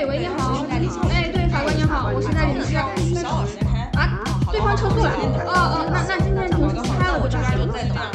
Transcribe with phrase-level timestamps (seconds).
[0.00, 0.64] 哎，喂，你好。
[0.70, 2.72] 哎，对，法官你好，我是代理律师。
[3.20, 4.16] 小老师开啊，
[4.50, 5.10] 对方撤诉了。
[5.44, 6.66] 哦哦，那那今天庭
[6.98, 7.68] 开了，我就来了。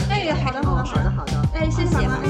[0.09, 1.33] 哎，好的好的好的好的。
[1.53, 2.09] 哎，谢谢法官。
[2.09, 2.25] 哎。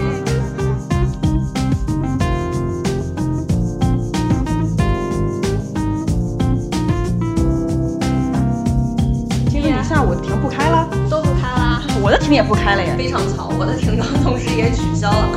[9.49, 11.81] 听了一下，我的庭不开了，都不开了。
[12.03, 12.93] 我的庭也不开了呀。
[12.97, 15.29] 非常吵，我的庭刚同时也取消了。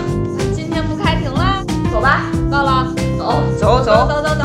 [0.52, 1.62] 今天不开庭啦，
[1.92, 2.92] 走吧，到了，
[3.58, 4.44] 走走走走走走。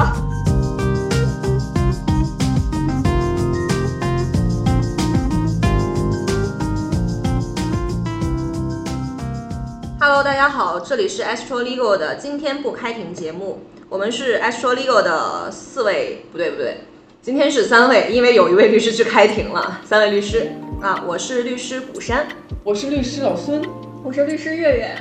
[9.99, 13.61] Hello，大家好，这里是 Astro Legal 的今天不开庭节目。
[13.87, 16.79] 我们是 Astro Legal 的四位，不对不对，
[17.21, 19.81] 今天是三位，因为有一位律师去开庭了。
[19.85, 22.27] 三位律师啊，我是律师古山，
[22.63, 23.61] 我是律师老孙，
[24.03, 24.95] 我是律师月月。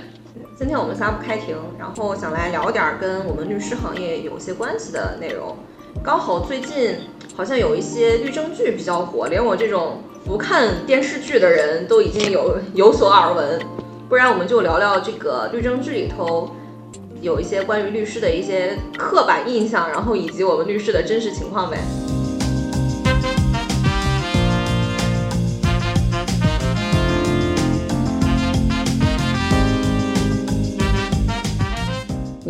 [0.59, 5.57] 今天我们仨不开庭，然后想来聊点跟我们律师行业有些关系的内容。
[6.03, 6.97] 刚好最近
[7.37, 13.61] 好像有一些律政剧比较火，连我这种不看电视剧的人都已经有有所耳闻。
[14.09, 16.51] 不然我们就聊聊这个律政剧里头
[17.21, 21.79] 有一些关于律师的一些刻板印象，然后以及我们律师的真实情况呗。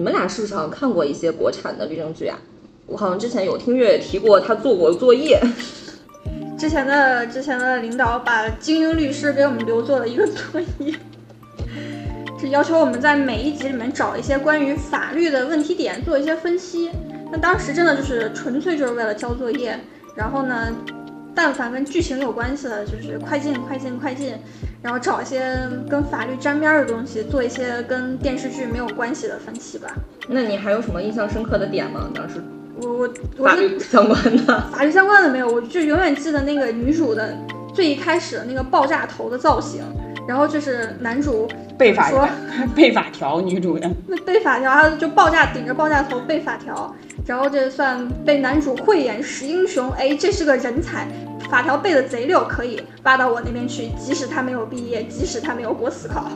[0.03, 2.37] 你们俩是不是好像看过一些国产的律政剧啊？
[2.89, 5.41] 我好像之前有听月月提过，他做过作业。
[6.59, 10.93] 之前的之前的领导把精英律师给我们留做了一个作业。
[12.37, 16.91] 是要求我们在每一集里面找一些关于法律的问题点做一些分析。
[17.31, 19.79] 那当时真的就是纯粹就是为了交作业。
[20.17, 20.75] 然后呢，
[21.35, 24.35] 但凡跟剧情有关系的，就是快进快进快进，
[24.83, 25.57] 然后找一些
[25.89, 29.89] 跟法律沾边的东西，做一些跟电视剧没有关系的分析吧。
[30.29, 32.11] 那你还有什么印象深刻的点吗？
[32.15, 32.37] 当时
[32.81, 37.37] 我我法律相关的法律相关的没有，我就永远记得那个女主的
[37.75, 39.83] 最一开始的那个爆炸头的造型。
[40.27, 42.29] 然后就是男主背法说
[42.75, 46.95] 背法条，女主的那背法条，他就爆炸顶着爆炸头背法条，
[47.27, 51.09] 然后这算被男主慧眼识英雄，哎，这是个人才，
[51.51, 56.31] 法条背的贼溜，可以挖到我那边去，即使他没有毕业，即使他没有过司考。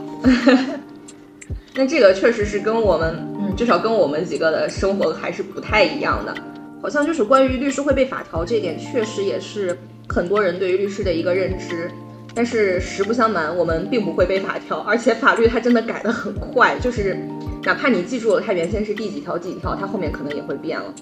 [1.78, 6.34] 那这个确实是跟我们，嗯，至少跟我们几个的生活还是不太一样的，
[6.82, 11.90] 好像就是关于律师会背法条这点，确实也是很多人对于律师的一个认知。
[12.36, 17.16] 但是实不相瞒，我们并不会背法条，而且法律它真的改得很快，就是
[17.64, 20.94] 哪怕你记住了它原先是第几条第几条，它后面可能也会变了。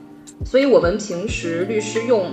[0.47, 2.31] 所以我们平时律师用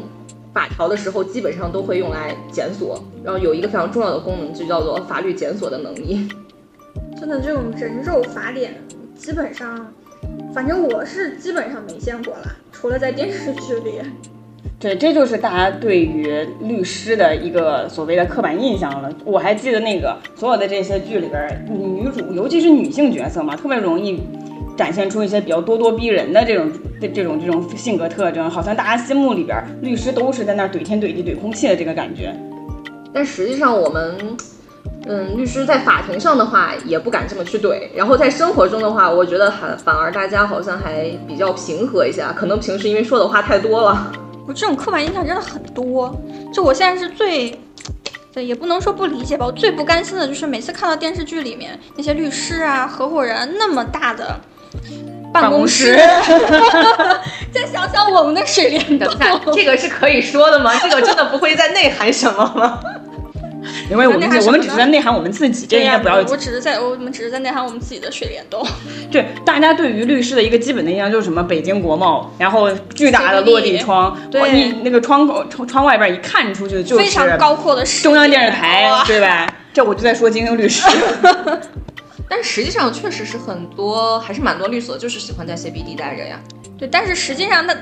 [0.54, 6.30] 法条的时候，基本上都会用来检索，然后有一个非常重要的功能，就叫做法律检索的能力。
[7.20, 8.80] 真的这种人肉法典，
[9.16, 9.92] 基本上，
[10.54, 14.00] 反正我是基本上没见过了，除了在电视剧里。
[14.82, 19.12] 对，这就是大家对于律师的一个所谓的刻板印象了。
[19.24, 24.20] 我还记得那个所有的这些剧里边，女主尤其是女性角色嘛，特别容易
[24.76, 26.68] 展现出一些比较咄咄逼人的这种
[27.00, 32.36] 这这种这种性格特征，好像大家心目里边律师都是在那怼天怼地怼空气的这个感觉。
[33.14, 34.18] 但实际上，我们
[35.06, 44.12] 嗯，律师在法庭上的话也不敢这么去怼，然后在生活中的话，我觉得还反而大家好像还比较平和一下，可能平时因为说的话太多了。
[44.52, 46.14] 我这种刻板印象真的很多，
[46.54, 47.58] 就我现在是最，
[48.34, 49.46] 对，也不能说不理解吧。
[49.46, 54.38] 我最不甘心的就是每次看到电视剧里面那些律师啊、合伙人那么大的
[55.32, 55.96] 办公室，
[57.54, 59.10] 再想想我们的水帘洞，
[59.54, 60.76] 这个是可以说的吗？
[60.84, 62.78] 这个真的不会再内涵什么吗？
[63.92, 66.16] 因为我们我们只是在内涵我们自己，这应该不要。
[66.16, 68.66] 我只是在我们只是在内涵我们自己的水帘洞。
[69.12, 79.54] 对，大家对于律师的一个基本的印象就是什么北京国贸，然后巨大的落地窗，对，你那个窗口窗窗外边一看出去就是非常高阔的中央电视台，对吧？
[79.74, 80.88] 这我就在说精英律师。
[82.30, 86.40] 但实际上确实是很多，还是蛮多律所就是喜欢在 CBD 待着呀。
[86.78, 87.76] 对，但是实际上那。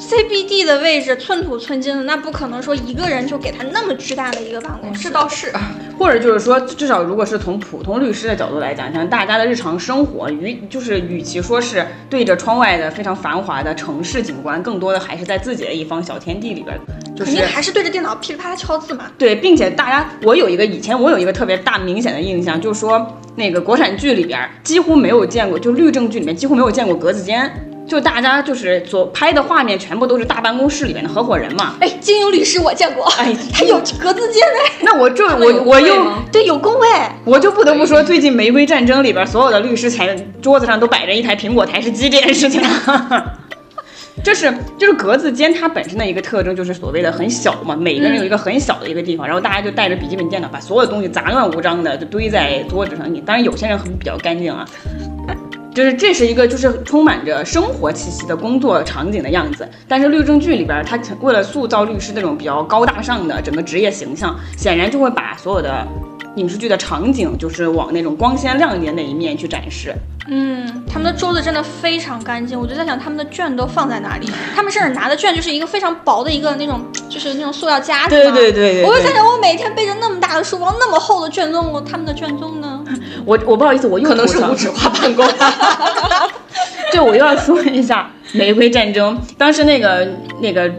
[0.00, 5.04] CBD 的位置寸土寸金的，那不可能说一个人就给他那么巨大的一个办公室。
[5.04, 5.52] 这倒是，
[5.98, 16.80] 或者就是说，至少如果是从普通律师的角度来讲，像大家的日常生活，与就是与其说是对着窗外的非常繁华的城市景观，更多的还是在自己的一方小天地里边，
[17.18, 19.04] 肯定还是对着电脑噼里啪啦敲字嘛。
[19.18, 23.06] 对，并且大家，我有一个以前我有一个特别大明显的印象，就是说
[23.36, 27.52] 那个国产剧里边几乎没有见过，就律政剧里面几乎没有见过格子间。
[27.90, 31.74] 就大家就是所拍的画面，全部都是大办公室里面的合伙人嘛。
[31.80, 34.60] 哎，精英律师我见过，哎， 他有格子间呢。
[34.82, 36.86] 那我这我我又对有工位，
[37.24, 42.62] 我就不得不说，最近《玫瑰战争》里边所有的律师前桌子上都摆着一台苹果台式机这件事情。
[44.22, 53.12] 这是就是格子间它本身的一个特征，就是所谓的很小嘛，每个人有一个很小的一个地方，然后大家就带着笔记本电脑，把所有东西杂乱无章的就堆在桌子上。
[53.12, 54.64] 你当然有些人很比较干净啊，
[55.74, 59.68] 就是这是一个就是充满着生活气息的工作场景的样子。
[59.86, 65.86] 但是律政剧里边，他为了塑造律师那种比较高大上的整个职业形象，显然就会把所有的
[66.36, 69.94] 影视剧的场景就是往那种光鲜亮丽的那一面去展示。
[70.28, 74.30] 嗯，他们的桌子真的非常干净，我就在想他们的卷都放在哪里？
[74.54, 82.79] 他们甚至拿的卷就是一个非常薄的一个那种，就是那种塑料夹子对对对对，我就在想，我每天背着那么大的书包，那么厚的卷宗，我他们的卷宗呢？
[83.24, 85.26] 我我不好意思，我又可能是无纸化办公。
[86.92, 90.08] 对，我又要说一下《玫瑰战争》，当时那个
[90.40, 90.70] 那个。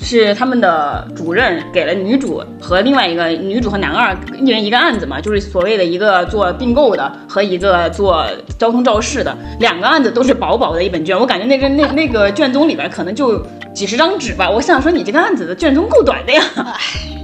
[0.00, 8.26] 是他们的主任给了女主和另外一个女主和男二一人一个案子嘛，就是所谓的一个做并购的和一个做
[8.58, 13.40] 交通肇事的，两个案子都是薄薄的一本卷，我感觉那个那那个卷宗里边可能就
[13.72, 14.50] 几十张纸吧。
[14.50, 16.42] 我想说你这个案子的卷宗够短的呀。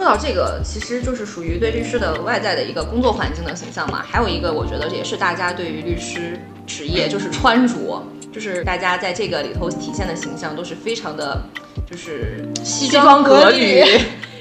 [0.00, 4.02] 说到这个，其实就是属于对律师的外在的一个工作环境的形象嘛。
[4.02, 8.02] 还有一个，我觉得也是大家对于律师职业就是穿着，
[8.32, 11.42] 就是大家在这个里头体现的形象都是非常的。
[11.86, 13.84] 就是西装革履，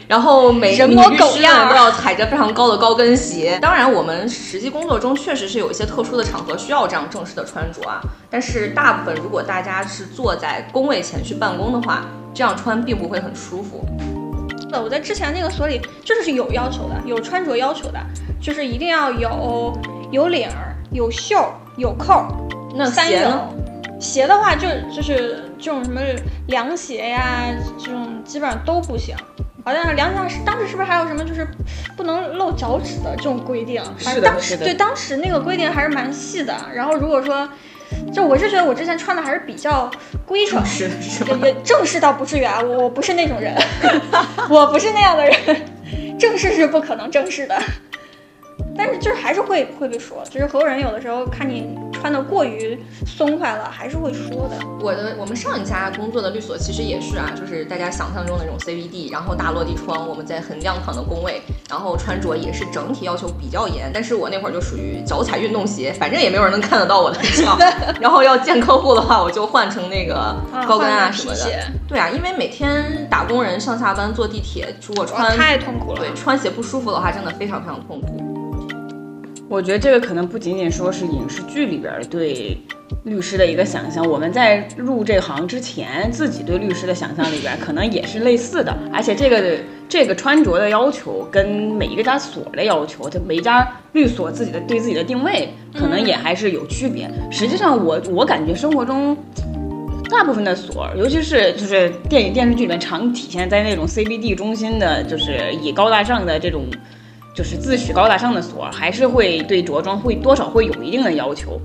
[0.07, 3.59] 然后每人模狗样都要踩着非常高的高跟鞋。
[3.61, 7.99] 当然，我们实际工作中确实是有一些特殊的场合需要这样正式的穿着啊。
[8.29, 13.85] 但是大部分如果大家是坐在工位前去办公的话，这样穿并不会很舒服。
[14.77, 17.99] 我在之前那个所里就是是有要求的，有穿着要求的，
[18.41, 19.73] 就是一定要有
[20.11, 21.37] 有领儿、有袖、
[21.77, 22.25] 有扣。
[22.75, 23.47] 那鞋呢？
[23.99, 25.99] 鞋的话就就是这种什么
[26.47, 27.45] 凉鞋呀，
[27.77, 29.15] 这种基本上都不行。
[29.65, 31.45] 好像是凉鞋是当时是不是还有什么就是
[31.97, 33.83] 不能露脚趾的这种规定？
[33.99, 34.55] 反正当时。
[34.55, 36.55] 对，当时那个规定还是蛮细的。
[36.73, 37.47] 然后如果说，
[38.13, 39.89] 就我是觉得我之前穿的还是比较
[40.25, 43.55] 规整，是是也正式倒不至于啊，我我不是那种人，
[44.49, 47.55] 我不是那样的人，正式是不可能正式的。
[48.75, 54.57] 但是就是还是会会被说，就是合伙人有的时候看你穿的过于松快了，还是会说的。
[54.79, 63.91] 我的我们上一家工作的律所其实也是啊，就是大家想象中的那种 CBD，然后大落地窗，我们在很亮堂的工位，然后穿着也是整体要求比较严。
[63.93, 67.57] 但是我那会儿就属于脚踩运动鞋，反正也没有人能看得到我的脚。
[67.99, 70.35] 然后要见客户的话，我就换成那个
[70.67, 71.49] 高跟啊什么的。
[71.87, 75.99] 对啊，因为每天打工人上下班坐地铁，如果穿太痛苦了。
[75.99, 78.28] 对，穿鞋不舒服的话，真的非常非常痛苦。
[79.49, 82.55] 我觉得这个可能不仅仅说是影视剧里边对
[83.03, 88.77] 律师的一个想象，我们在入这行之前，自己对律师的想象里边可能也是类似的。
[88.93, 89.57] 而且这个
[89.89, 97.09] 这个穿着的要求跟每一个家所的要求，就每一家律所自己的对自己的定位可能也还是有区别。
[97.31, 99.17] 实际上，我我感觉生活中
[100.11, 106.67] 大部分的所，尤其是就是电影电视剧里面常体现在那种 CBD 中心的，就是以高大上的这种。
[107.39, 111.57] 就是自诩高大上的所，还是会对着装会多少会有一定的要求。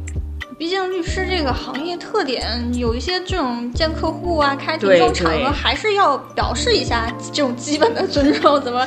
[0.56, 8.62] 毕竟律师这个行业特点，有一些这种见客户啊、开庭这种场合，还是要表示一下这种基本的尊重。
[8.62, 8.86] 怎么，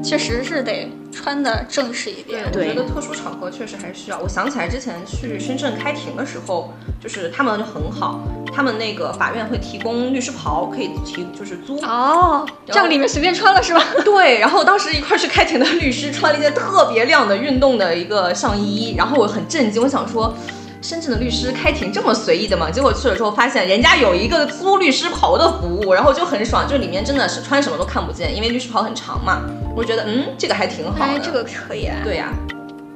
[0.00, 2.44] 确实是得穿的正式一点。
[2.52, 4.18] 我觉得特殊场合确实还是需要。
[4.18, 8.20] 我想起来之前去深圳开庭的时候，就是他们就很好，
[8.54, 11.76] 他们那个法院会提供律师袍，可以提就是租。
[11.82, 13.82] 哦，这样里面随便穿了是吧？
[14.04, 14.38] 对。
[14.38, 20.34] 然后当时一块去开庭的律师穿了一件特别亮的运动的一个上衣，然后我很震惊，我想说。
[20.80, 22.70] 深圳的律师开庭这么随意的吗？
[22.70, 29.42] 结果去了之后发现，人家有一个租律师袍的服务，然后就很爽，就里面真的是穿什么都看不见，因为律师袍很长嘛。
[29.74, 31.04] 我觉得，嗯，这个还挺好的。
[31.04, 31.88] 哎，这个可以。
[32.04, 32.32] 对呀，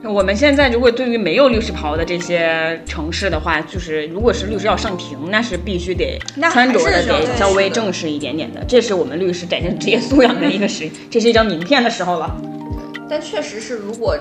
[0.05, 6.19] 我们现在如果对于没有律师袍的这些城市的话，就是如果是律师要上庭，那是必须得
[6.53, 12.37] 穿着的得稍微正式一点点的，这是我们律师展现职业素养的一个时，这是一张名片的时候了。
[13.11, 14.17] 但确实是，如果。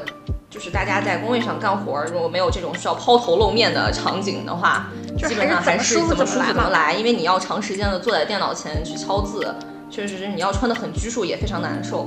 [0.51, 4.85] 就是大家在工位上干活，如果没有这种需要抛头露面的场景的话，
[5.17, 6.93] 基本上还是怎么舒服怎么来。
[6.93, 9.55] 因为你要长时间的坐在电脑前去敲字，
[9.89, 12.05] 确实是你要穿的很拘束，也非常难受。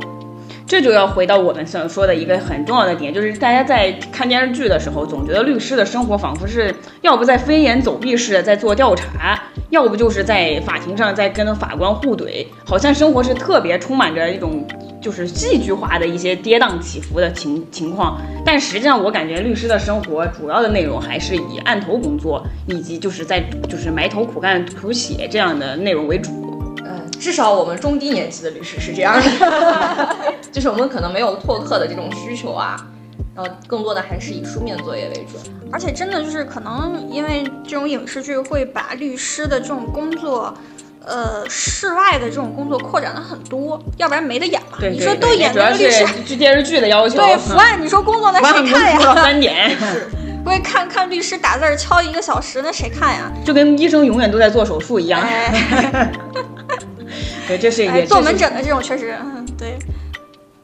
[0.67, 14.69] 这就要回到我们想说的一个很重要的点，就是大家在看电视剧的时候，总觉得律师的生活仿佛是要不在飞檐走壁似的在做调查，要不就是在法庭上在跟法官互怼，好像生活是特别充满着一种。
[15.05, 26.31] 就是戏剧化的一些跌宕起伏的情情况，但实际上我感觉律师的生活主要的内容还是以案头工作以及就是在就是埋头苦干图写这样的内容为主。
[26.83, 30.17] 呃，至少我们中低年级的律师是这样的，
[30.51, 32.75] 就是我们可能没有拓客的这种需求啊。
[33.37, 35.37] 然后更多的还是以书面作业为主。
[35.71, 40.55] 而且真的就是可能因为这种影视剧会把律师的这种工作。
[41.07, 44.79] 呃，室外的这种工作扩展了很多，要不然没得演了。
[44.81, 47.17] 对，你说都演主要律师，是电视剧的要求。
[47.17, 48.99] 对，伏案，你说工作那谁看呀？
[48.99, 49.77] 到三点，
[50.43, 53.31] 不会看看律师打字敲一个小时，那谁看呀？
[53.45, 55.21] 就跟医生永远都在做手术一样。
[57.47, 59.79] 对，这是也做门诊的这种确实，嗯，对。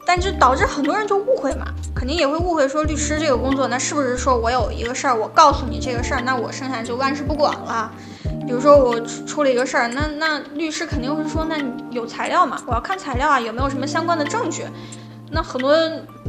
[0.03, 7.91] 但就导致很多人就误会嘛，肯定也会误会说律师这个工作，那是不是说我有一个事儿，我告诉你这个事儿，那我剩下就万事不管了？
[8.45, 12.61] 比如说我出了一个事儿，那那律师肯定会说，那你有材料吗？
[12.65, 14.63] 我要看材料啊，有没有什么相关的证据？
[15.31, 15.75] 那很多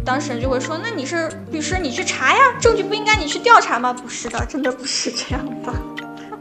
[0.05, 3.93] 当事人就会说，那你是律师，你去查呀，证据不应该你去调查吗？
[3.93, 5.73] 不是的，真的不是这样的。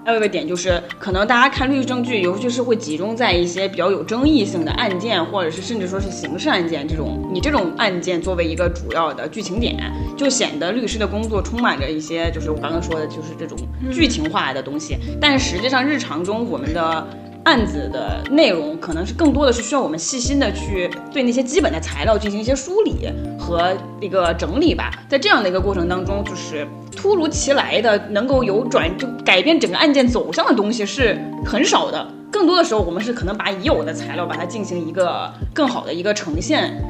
[0.03, 9.77] 还有一个点就是，可能大家看律政剧，尤其是会集中在一些比较有争议性的案件，或者是甚至说是刑事案件这种，你这种案件作为一个主要的剧情点，
[10.17, 13.57] 就显得律师的工作充满着一些，就是我刚刚说的，就是这种
[13.91, 14.97] 剧情化的东西。
[15.19, 17.07] 但是实际上，日常中我们的。
[17.51, 24.89] 案子的内容可能是更多的是需要我们细心的去对那些基本的材料进行一些梳理和一个整理吧。
[25.09, 26.65] 在这样的一个过程当中，就是
[26.95, 32.07] 突如其来的能够有转就改变整个案件走向的东西是很少的。
[32.31, 36.81] 更多的时候，我们是可能把已有的材料把它进行一个更好的一个呈现。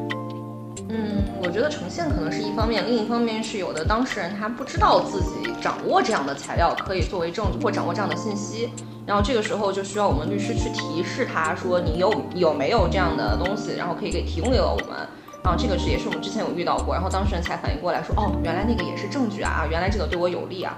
[0.93, 8.69] 嗯，我觉得呈现可能是一方面，另一方面是有的当事人他不知道自己掌握这样的材料可以作为证据，或掌握这样的信息。
[9.07, 14.99] 然后这个时候就需要我们律师去提示他说你有有没有这样的东西，然后可以给提供给了我们。
[15.43, 20.75] 然后这个是也是我们之前有遇到过，然后当事人才反应过来说哦，原来那个也是证据啊，原来这个对我有利啊。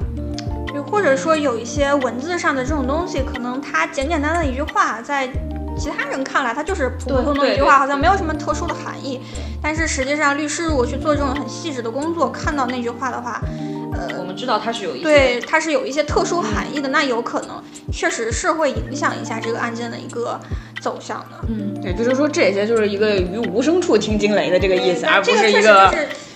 [0.68, 5.28] 对，或者说有一些文字上的这种东西，可能他简简单单的一句话，在
[5.78, 9.20] 其他人看来它就是普普通通一句话，好像没有什么特殊的含义。
[9.62, 13.42] 但是实际上律师如果去做这种很细致的工作，看到那句话的话。
[13.96, 20.40] 呃，我们知道它是有一些对，它是有一些特殊含义的，那有可能确实是会影响一下这个案件的一个
[20.82, 21.48] 走向的。
[21.48, 25.94] 嗯，对，就是说这些就是一个于无声处听惊雷的这个意思，而不是一个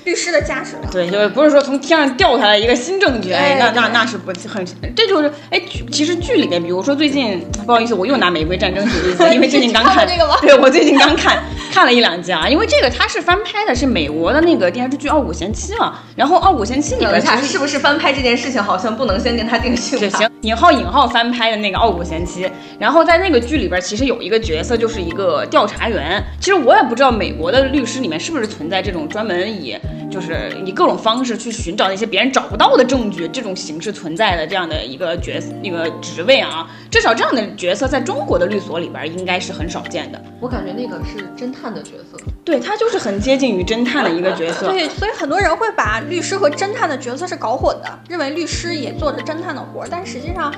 [0.08, 0.76] 律师的驾驶。
[0.90, 5.62] 对，就是不是说从天上掉下来一个新证据，哎，那那那是不很，这就是哎，
[5.92, 10.38] 其实剧里面，比如说最近，不好意思，我又拿《玫瑰战争》举例子，因为最近刚看这个吗？
[10.42, 11.44] 对，我最近刚看。
[11.70, 16.00] 看了一两集啊，因为这个它是翻拍的，是美国的那个电视剧《傲骨贤妻》嘛。
[16.16, 20.00] 然后《傲骨贤妻》里边，是不是翻拍这件事情好像不能先跟他定性？
[20.00, 22.46] 对行，引号引号翻拍的那个《傲骨贤妻》。
[22.80, 26.24] 然后在那个剧里边，其实有一个角色就是一个调查员。
[26.40, 29.78] 其实我也不知道美国的律师里面是不是存在这种专门以
[30.10, 36.70] 就是以各种方式去寻找那些别人找不到的证据这种形式存在的这样的一个角色一个职位啊。
[36.90, 40.24] 至少这样的角色在中国的律所里边应该是很少见的。
[40.40, 44.68] 我感觉那个是侦探的角色，对他就是很接近于侦探的一个角色。
[44.70, 50.54] 对，所以很多人会把律师和侦探的角色是搞混的，认为律师也做着侦探的活儿，但实际上。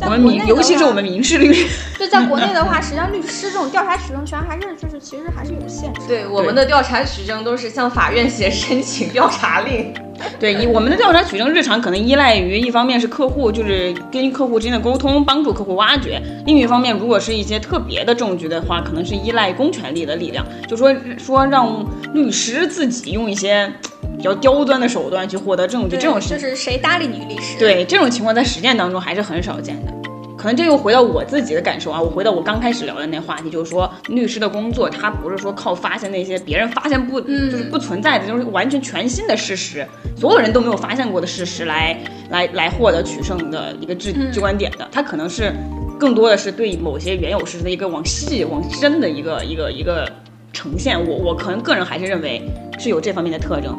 [0.00, 1.68] 我们民，尤其是我们民事律师，
[1.98, 6.00] 就在国内的话，实际上律师这种调查取证权还是就是其实还是有限制。
[6.08, 9.94] 对，我们的调查取证都是向法院写申请调查令。
[10.38, 23.72] 对，以我们的调查取证日常可能依赖于一方面是客户，就是跟客户之间的沟通，帮助客户挖掘；另一方面，如果是一些特别的证据的话，可能是依赖公权力的力量，就说说让律师自己用一些。
[24.14, 27.58] 比较刁钻的手段去获得证据，这种就是谁搭理你律师？
[27.58, 29.92] 对这种情况，在实践当中还是很少见的。
[30.42, 41.96] 可能这又回到我自己的感受啊，我回到我刚开始聊的那话题，就是说律师的工作，他不是说靠发现那些别人发现不就是不存在的，就是完全全新的事实，所有人都没有发现过的事实来
[42.28, 44.88] 来来获得取胜的一个至至观点的。
[44.90, 45.52] 他可能是
[45.96, 50.10] 更多的是对某些原有事实的一个往细往深的一个一个一个
[50.52, 50.98] 呈现。
[51.06, 52.42] 我我可能个人还是认为
[52.80, 53.78] 是有这方面的特征。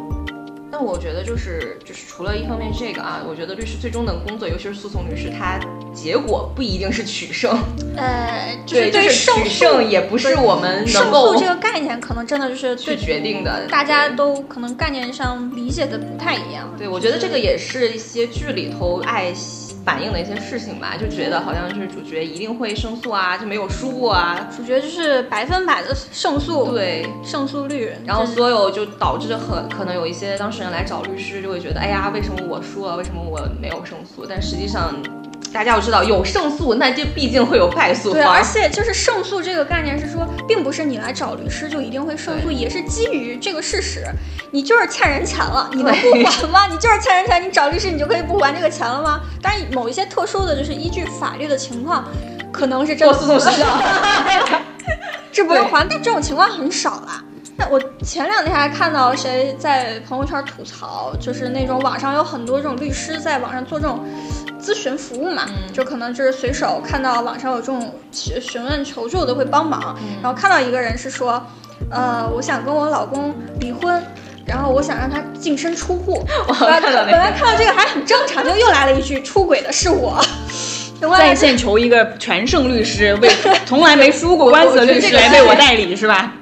[0.75, 5.59] 但我觉得就是就是除了一方面这个啊，我觉得律师最终的工作，尤其是诉讼律师，他
[5.93, 7.55] 结果不一定是取胜。
[7.95, 13.67] 呃， 对，就是取胜也不是我们胜诉这个概念，可能真的就是去决定的。
[13.69, 16.67] 大家都可能概念上理解的不太一样。
[16.75, 19.31] 对，我觉得这个也是一些剧里头爱。
[19.85, 32.95] 反映的一些事情吧，就觉得好像就是主角一定会胜诉啊，就没有输过啊，主角就是百分百的胜诉，对胜诉率，然后所有就导致很可能有一些当事人来找律师，就会觉得，哎呀，为什么我输了？
[32.95, 34.25] 为什么我没有胜诉？
[34.27, 34.93] 但实际上。
[35.53, 38.11] 大家要知道，有胜诉，那就必定会有败诉。
[38.11, 44.03] 对，而且就是胜诉这个概念是说，并不是你来找律师就一定会胜诉，也是基于这个事实。
[44.51, 46.67] 你就是欠人钱了，你能不还吗？
[46.67, 49.21] 你就是欠人钱，你找律师你就可以不还这个钱了吗？
[49.41, 52.03] 当然，某一些特殊的就是依据法律的情况，
[52.51, 53.65] 可能是这个诉讼时效，
[55.31, 57.23] 这不用还，但这种情况很少啦。
[57.55, 64.03] 那我前两天还看到谁在朋友圈吐槽，就是那种网上有很多这种律师在网上做这种
[64.63, 65.43] 咨询服务嘛，
[65.73, 71.45] 就可能就是随手看到网上有这种询询问求助的会帮忙，然后看到一个人是说，
[71.91, 74.01] 呃，我想跟我老公离婚。
[74.45, 76.21] 然后我想让他净身出户，
[76.59, 80.21] 本来本来看到这个还很正常，就又来了一句出轨的是我。
[81.17, 83.29] 在线求一个全胜律师，为
[83.65, 86.33] 从来没输过官司的律师来为我代理，是吧？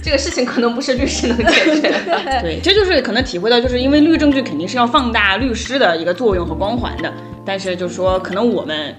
[0.00, 2.40] 这个事情可能不是律师能解决的。
[2.42, 7.12] 对，这就是可能体会到，就是因为律政剧肯定是要放大律师的一个作用和光环的，
[7.48, 8.94] 但是就是说，可能我们，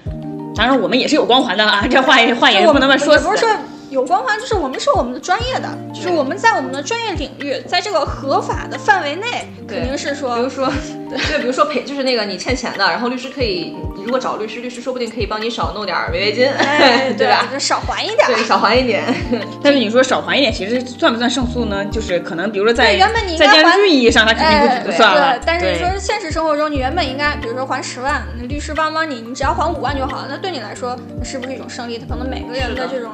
[0.56, 3.16] 当然我们也是有光环的啊，这话也话也不能乱说。
[3.20, 3.48] 不是说。
[3.90, 10.72] 有光环就是我们是我们的专业的，就是我们在我们的专业领域，在这个合法的范围内，肯定是说，比如说，
[11.10, 16.48] 对，比如说赔，就是那个你欠钱的，然后律师可以，你如果找律师，律师说不定可以帮你少弄点违约金，
[17.18, 17.48] 对吧？
[17.52, 19.04] 就少还一点，对，少还一点。
[19.64, 21.84] 但是你说少还一点，其实算不算胜诉呢？
[21.86, 25.40] 就是可能，比如说在原本你在电视剧意义上，他肯定不算了。
[25.44, 30.28] 但是说现实生活中，你原本应该，比如说还十万，律师帮帮你，你只要还五万就好了。
[30.30, 31.98] 那对你来说，是不是一种胜利？
[31.98, 33.12] 他可能每个人的这种。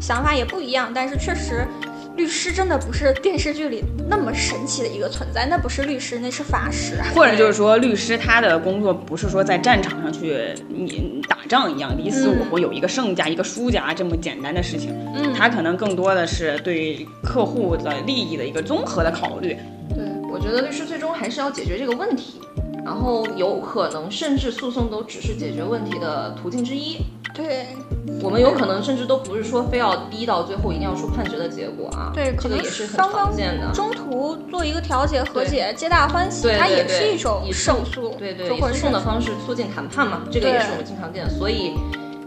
[0.00, 1.66] 想法也不一样，但是确实，
[2.16, 5.46] 律师真的不是电视剧里那么神奇的一个存在。
[5.46, 6.94] 那不是律师，那是法师。
[7.14, 14.94] 或者就是说，律师他的工作不是说在战场上去你打仗一样，你死我活，有一个胜家一个输家这么简单的事情。
[15.14, 19.56] 嗯，他可能更多的是对客户的利益的一个综合的考虑。
[19.94, 22.40] 对，我觉得律师最终还是要解决这个问题，
[22.84, 26.98] 然后有可能甚至诉讼都只是解决问题的途径之一。
[27.34, 27.66] 对。
[28.20, 33.70] 我们有可能甚至都不是说非要逼到最后一定要出判决的结果啊，对，这个也是很常见的。
[33.72, 41.30] 中途做一个调解和解，皆大欢喜，它也是一种胜诉，对对，以诉讼的方式促进谈判嘛，这个也是我们经常见的。
[41.30, 41.74] 所以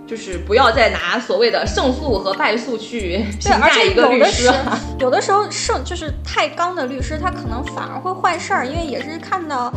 [0.07, 4.51] 就是不要再拿所谓的胜诉和败诉去评价一个律师。
[4.99, 9.71] 有的时候胜就是太刚的律师，他可能反而会坏事儿，因为也是看到。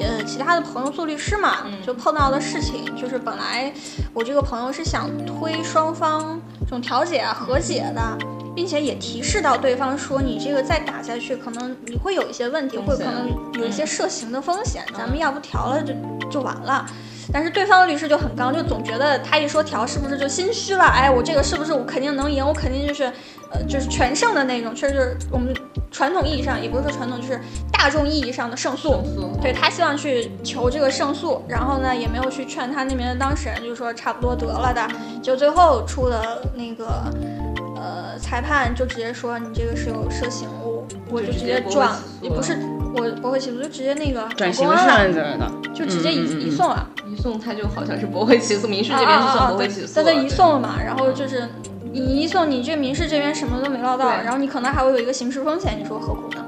[0.00, 3.72] 呃，其他的朋友做律师嘛，就碰到的事情，就是本来
[4.12, 8.18] 我这个朋友是想推双方这种调解啊、和解的，
[8.54, 15.94] 并且也提示到对方说，你这个再打下去，可能你会有一些问题，会可能有一些涉刑的风险，咱们要不调了就
[16.30, 16.86] 就完了。
[17.32, 20.84] 但是对方的律师就很刚，就总觉得他一说调，是不是就心虚了？
[20.84, 22.44] 哎，我这个是不是我肯定能赢？
[22.44, 23.12] 我肯定就是，
[23.50, 25.54] 呃，就是全胜的那种，确实就是我们
[25.90, 27.40] 传统意义上，也不是说传统，就是
[27.72, 29.02] 大众意义上的胜诉。
[29.42, 34.88] 对他希望去求这个胜诉，然后呢，也没有去劝他那边的当事人，就说差不多得了的。
[35.22, 37.12] 就最后出的那个，
[37.76, 42.58] 呃，裁判就直接说你这个是有涉刑物，我就直接转，也不是。
[42.92, 46.84] 我驳回起诉就直接那个转刑事案子了，就直接移移送了。
[47.06, 49.92] 移送他就好像是驳回起诉，民事这边是算驳回起诉。
[49.94, 51.48] 但他在移送了嘛，然后就是
[51.92, 56.44] 你移送，你这民事这边什么都没捞到，然后你可能还会有一个刑事风险，你说何苦呢？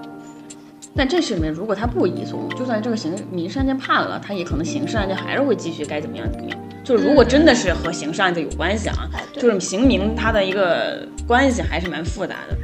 [0.94, 6.58] 但这事里面，如果他不移送，就算这个刑民事案件判了，他也可能刑事案件还是会继续该怎么样怎么样。
[6.84, 12.56] 就是如果真的是和刑事案件有关系啊，就是刑民他的一个关系还是蛮复杂的。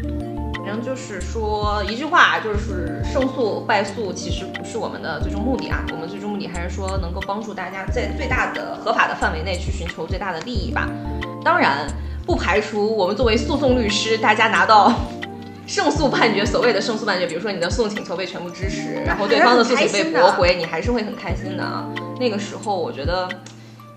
[0.64, 10.88] 反正就是说一句话，就是胜诉败诉其实不是我们的最终目的啊，我们最终目的还是说能够帮助大家在最大的合法的范围内去寻求最大的利益吧。
[11.43, 11.88] 当然
[12.29, 14.93] 不排除我们作为诉讼律师，大家拿到
[15.67, 21.88] 胜诉判决，所谓的胜诉判决，比如说你的诉讼请求被全部支持，然后对方的诉请被驳回，你还是会很开心的啊。
[22.21, 23.27] 那个时候我觉得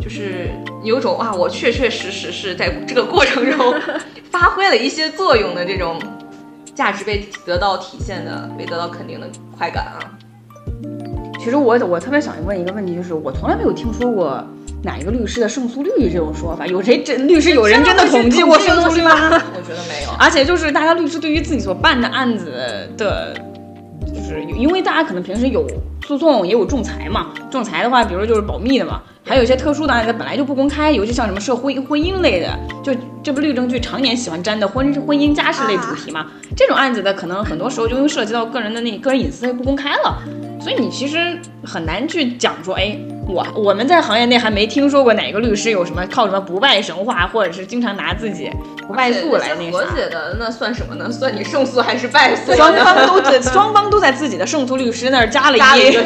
[0.02, 0.50] 就是
[0.82, 3.76] 有种啊，我确确实实是在这个过程中
[4.32, 6.00] 发挥了一些作用的这种。
[6.74, 10.00] 价值被得到体现的，被得到肯定的快感啊！
[11.38, 14.42] 其实我我特别想问一个问题，就是我从来没有听说过
[14.84, 19.12] 哪一个律师的胜诉率这种说法，有谁真律师有人真的统计过胜诉率吗？
[19.14, 20.10] 我觉得没有。
[20.20, 22.52] 而且就是大家律师对于自己所办的案子
[22.98, 23.34] 的，
[24.08, 25.68] 就是因为大家可能平时有
[26.06, 29.02] 诉讼也有仲裁嘛，仲裁的话，比如就是保密的嘛。
[29.24, 32.50] 还有一些特殊的案子本来就不公开，尤其像什么涉婚婚姻类的，
[32.84, 32.92] 就
[33.24, 36.26] 这不律政剧常年喜欢沾的婚婚姻家事类主题嘛。
[36.58, 40.22] 这种案子的可能很多时候就因为涉及到个人的那个人隐私，就不公开了。
[40.60, 48.52] 所以你其实很难去讲说，哎，我我们在行业内还没听说过哪个律师有什么靠什么不败神话，或者是经常拿自己
[48.88, 51.12] 不败诉来那和解的，那算什么呢？
[51.12, 52.54] 算你胜诉还是败诉？
[52.54, 56.06] 双方都在双方都在自己的胜诉律师那儿加了一个数。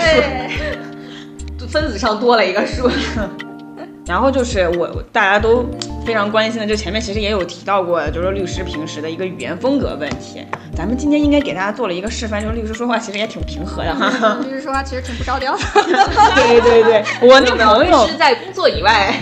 [1.68, 2.90] 分子上多了一个数，
[4.06, 5.66] 然后就是我大家都
[6.06, 10.46] 非常关心的，就前面其实也有提到过，就是律师平时的一个语言风格问题。
[10.76, 14.40] 咱们今天应该给大家做了一个示范，就是律师说话其实也挺平和的哈。
[14.46, 15.62] 律师说话其实挺不着调的。
[16.36, 19.14] 对对对，我那朋友是在工作以外。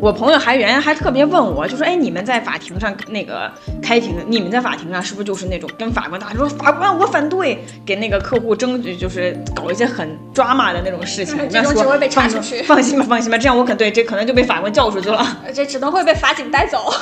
[0.00, 3.50] 我朋友还原来还特别问我，就说，哎，你们在法庭上那个
[3.82, 12.62] 开庭，你们在法庭上是不是就是那种跟法官打，说法官我反对，给那个客户争取，就是搞一些很抓马的那种事情，这种只会被查出去。
[12.62, 16.92] 放心吧，放心吧，这样我可对，这可能就被法官叫出去了， 这只能会被法警带走。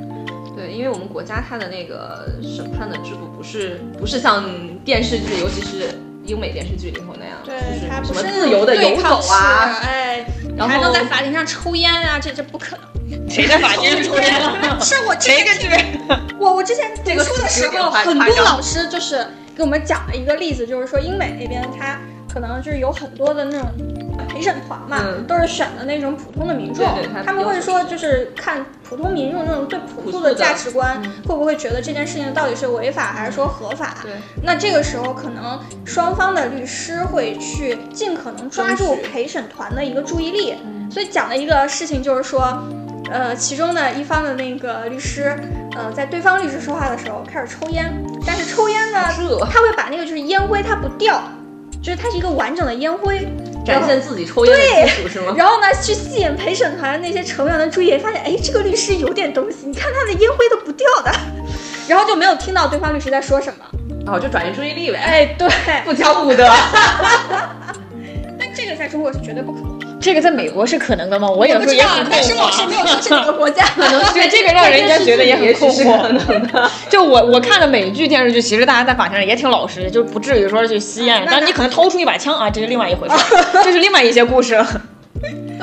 [0.56, 4.42] 对，因为我们国家它的那个审判的制度不是不是像
[4.82, 5.90] 电视剧，尤其是
[6.24, 10.24] 英美电视剧里头那样，就是什么自由的游走啊，哎，
[10.56, 12.86] 然后还能在法庭上抽烟啊，这这不可能。
[13.30, 14.78] 谁在法庭上抽烟了？
[14.82, 15.68] 是我这个剧，
[16.38, 21.98] 我我之前 读书的时候，很多老师就是给我们讲了一个例子，就是说英美那边他
[22.32, 23.68] 可能就是有很多的那种。
[24.28, 26.86] 陪审团嘛，都是选的那种普通的民众，
[27.24, 33.96] 他们会说，就是看普通民众那种最朴素的价值观，会不会觉得这件事情到底是违法还是说合法？
[34.02, 40.54] 对，那这个时候可能双方的律师会去尽可能抓住陪审团的一个注意力。
[40.90, 42.62] 所以讲的一个事情就是说，
[43.10, 45.36] 呃，其中的一方的那个律师，
[45.76, 47.92] 呃，在对方律师说话的时候开始抽烟，
[48.24, 49.00] 但是抽烟呢，
[49.50, 51.20] 他会把那个就是烟灰它不掉，
[51.82, 53.26] 就是它是一个完整的烟灰。
[53.64, 55.34] 展现自己抽烟的技术是吗？
[55.36, 61.10] 然后呢，去吸引陪审团那些成员的注意，发现哎，这个律师有点东西，你看他的烟灰都不掉的，
[61.88, 63.64] 然后就没有听到对方律师在说什么，
[64.12, 64.98] 哦就转移注意力呗。
[64.98, 65.48] 哎，对，
[65.84, 66.48] 不讲武德。
[68.38, 69.75] 但这个在中国是绝对不可能。
[70.06, 71.28] 这个在美国是可能的吗？
[71.28, 76.70] 我有时候也很但是老师没有哪个国家，可 能对这个让人家觉得也很困惑。
[76.88, 81.26] 就我我看的美剧电视剧，其实大家在法庭上也挺老实，就不至于说去吸烟。
[81.28, 83.14] 但你可能掏出一把枪啊，这是另外一回事，
[83.64, 84.64] 这是另外一些故事。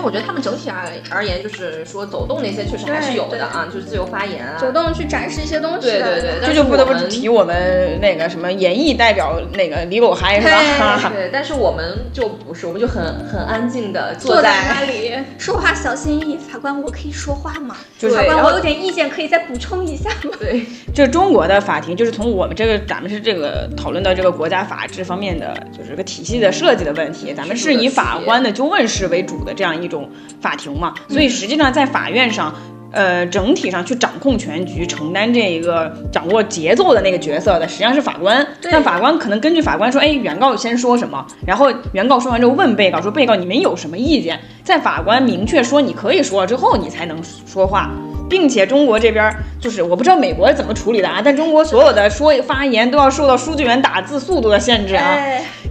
[0.04, 5.88] 但我觉得他们整体而而言，就是说走动那些确实还是有的啊，就是自由发言啊，走动去展示一些东西。
[5.88, 11.10] 对对对，这就不得不提我们那个什么演艺代表那个李狗嗨是吧？
[11.16, 16.38] 对，但是我们就不是，我们就很很安静的坐在那里， 说话小心翼翼。
[16.38, 17.78] 法官，我可以说话吗？
[17.98, 20.32] 就是法官，我有点意见，可以再补充一下吗？
[20.38, 29.93] 对， 就是中国的法庭，就是从我们这个咱们是这个讨论到这个国家法治方面的，就是个体系的设计的问题，咱们是以法官的就问式为主的这样一种。
[30.42, 32.54] 法庭嘛，所以实际上在法院上，
[32.92, 38.46] 呃，整体上去掌控全局、承担这一个掌握节奏的那个角色的，实际上是法官。
[38.62, 44.40] 但法官可能根据法官说，哎，原告先说什么，然后原告说完之后问被告说，被告你们有什么意见？
[44.64, 47.90] 在法官明确说你可以说了之后，你才能说话。
[48.34, 55.20] 并且中国这边就是我不知道美国是怎么处理的啊，但中国所有的说发言都要受到书记员打字速度的限制啊。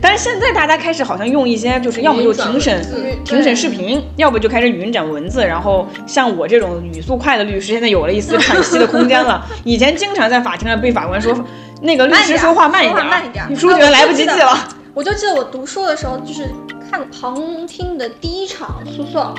[0.00, 2.80] 但是现在大家开始好像用一些就是要么就庭审
[3.24, 5.44] 庭审视频，要不就开始语音转文字。
[5.44, 9.44] 然后像我这种语速快的律师，现在有了一丝喘息的空间了。
[9.64, 11.34] 以前经常在法庭上被法官说
[11.80, 14.56] 那个律师说话慢一点，慢一点，书记员来不及记了。
[14.94, 16.48] 我就记得我读书的时候，就是
[16.88, 19.34] 看旁听的第一场诉讼。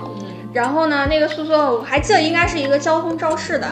[0.54, 3.68] 然后呢，那个诉讼我还记得应该是一个交通肇事的，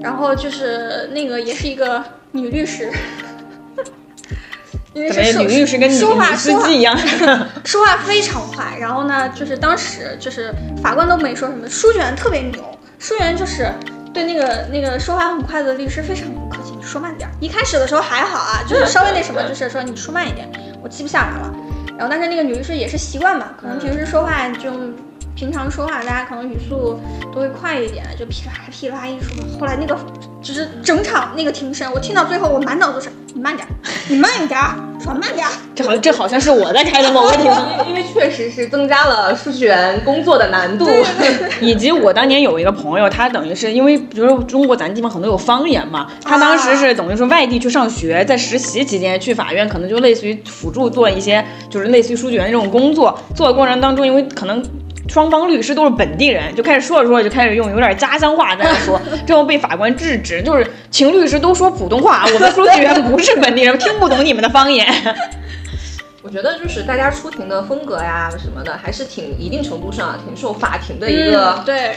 [0.00, 2.88] 然后就是那个也是一个女律师，
[4.94, 6.96] 因为是女律师跟说话司机一样，
[7.64, 8.76] 说话非常快。
[8.78, 12.62] 然后呢，就是当时就是法官都没说什么，书记员特别牛，
[13.00, 13.68] 书记员就是
[14.12, 17.28] 对那个那个说话很快的律师非常不客气，你说慢点。
[17.40, 20.48] 一开始的时候还好啊， 就是稍微那什么，就是说你说慢一点，
[20.82, 21.52] 我记不下来了。
[21.96, 24.70] 然后但是那个女律师也是习惯嘛，可能平时说话就。
[25.34, 26.98] 平常说话，大家可能语速
[27.34, 29.44] 都会快一点，就噼里啪啦噼里啪啦一说。
[29.58, 29.98] 后来那个
[30.40, 33.66] 就是整场那个庭审，我听到最后，我满脑子是你慢点，
[34.08, 34.60] 你慢一点，
[35.02, 35.44] 说慢点。
[35.74, 37.50] 这好这好像是我在开的某个庭，
[37.88, 40.88] 因为确实是增加了书记员工作的难度。
[41.60, 53.18] 以及我当年有一个朋友，他等于是因为比如说中国咱地方很多有方言嘛，他当时是等于说外地去上学，在实习期间去法院，可能就类似于辅助做一些就是类似于书记员这种工作。
[53.34, 54.64] 做的过程当中，因为可能。
[55.08, 64.86] 双方律师都是本地人，就开始说着说着就开始用有点家乡话在那说， 最后被法官制止，就是请律师都说普通话，我们书记员不是本地人，听不懂你们的方言。
[66.22, 71.96] 我觉得就是大家出庭的风格呀什么的，还是挺一定程度上挺受法庭的一个对。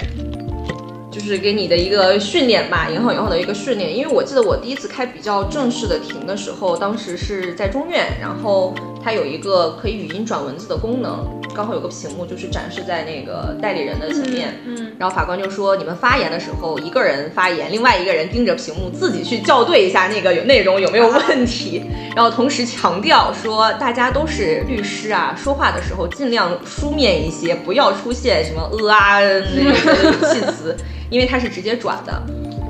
[1.10, 3.96] 就是给你的一个训练吧，引好引好的一个训练。
[3.98, 8.76] 因为我记得我第一次开比较正式的庭的时候，当时是在中院，然后
[9.08, 14.54] 它有一个可以语音转文字的功能，刚好有个屏幕就是展示在那个代理人的前面。
[14.66, 21.82] 嗯，然后法官就说，你们发言的时候，一个人发言，另外一个人盯着屏幕，自己去校对一下那个有内容有没有问题。
[22.18, 29.72] 然后同时强调说，大家都是律师啊，说话的时候尽量书面一些，不要出现什么呃啊那个
[30.12, 30.76] 语气词。
[31.10, 32.22] 因为它是直接转的，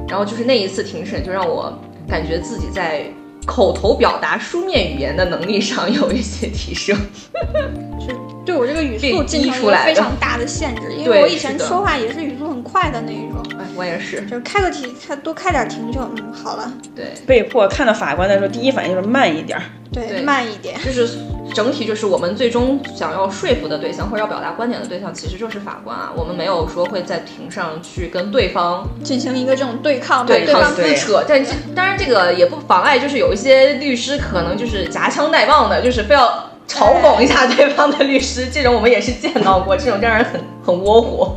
[0.07, 1.73] 然后就是那一次庭审，就让我
[2.07, 3.05] 感觉自己在
[3.47, 6.95] 口头表达、书面语言的能力上有一些提升。
[8.47, 19.63] 对我这个语速进行一个非常大的限制，因为我以前说话也是语速很快的那一种，哎，我也是，就是开个题，开多开点庭就嗯好了，对，被迫看到法官的时候，第一反应就是慢一点儿。
[19.91, 20.79] 对，对慢一点。
[20.85, 21.07] 就是
[21.53, 26.11] 整体就是我们最终想要说服的对象或者要表达观点的对象，其实就是法官啊。
[26.15, 41.35] 我们没有说会在庭上去跟对方进行一个这种对抗，对抗对方撕扯，但这当然这个也不妨碍，就是有一些律师可能就是夹枪带棒的，就是非要嘲讽一下对方的律师，这种我们也是见到过，这种让人很很窝火。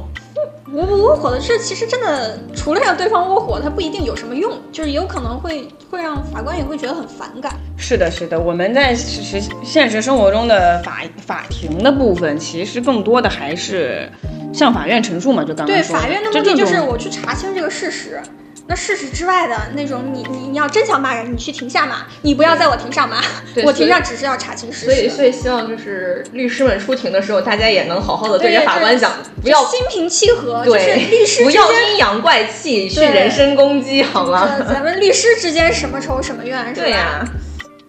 [0.72, 7.52] 窝不窝火的是，其实真的除了让对方窝火，它不一定有什么用，就是有可能会会让法官也会觉得很反感。
[7.76, 14.08] 是的，是的，我们在实实现实生活中的法法庭的部分，其实更多的还是
[14.52, 18.22] 向法院陈述嘛，就刚刚对，法院的目的就是我去查清这个事实。
[18.70, 23.16] 那事实之外的那种，你你你要真想骂人，你去庭下骂，你不要在我庭上骂。
[23.52, 25.16] 对我庭上只是要查清事实所以，实。
[25.16, 29.10] 所以希望就是律师们出庭的时候，大家也能好好的对着法官讲，
[29.42, 34.48] 不要心平气和，就是对律师不要，阴阳怪气，去人身攻击，好吗？
[34.68, 36.86] 咱们律师之间什么仇什么怨，是吧？
[36.86, 37.24] 对呀、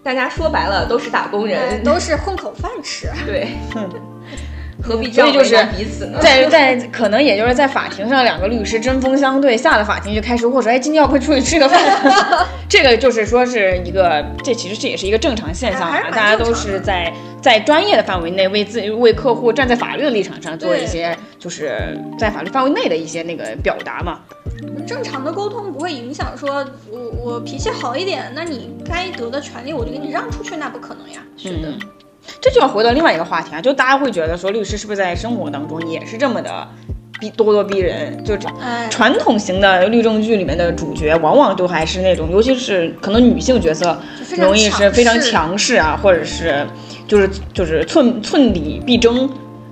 [0.03, 3.07] 大家说白了都是打工，人，都是混口饭吃。
[3.27, 3.49] 对，
[4.81, 6.19] 何必就是彼此呢？
[6.21, 11.79] 在在可能也就是在法庭上，两个律师针锋相对，下了法庭就开始握手，哎，今天要不出去吃个饭？
[12.67, 24.19] 这个就是说是一个，这其实这也是一个正常现象啊，大家都是在在专业的范围内为自己为客户站在法律的立场上做一些，就是在法律范围内的一些那个表达嘛。
[24.85, 31.21] 正常的沟通不会影响说，我我脾气好一点，那你该得的权利我就给你让出去，那不可能呀。
[31.37, 31.79] 是的，嗯
[32.39, 36.67] 这就要回到另外一个话题啊，就大家会觉得说律师是不是在生活当中也是这么的
[37.19, 38.23] 逼咄咄逼人？
[38.23, 38.35] 就
[38.89, 43.99] 传统型的律政剧里面的主角，往往都还是那种，尤其是可能女性角色
[44.37, 46.65] 容易是非常强势强势啊，或者是
[47.07, 49.29] 就是就是寸寸理必争，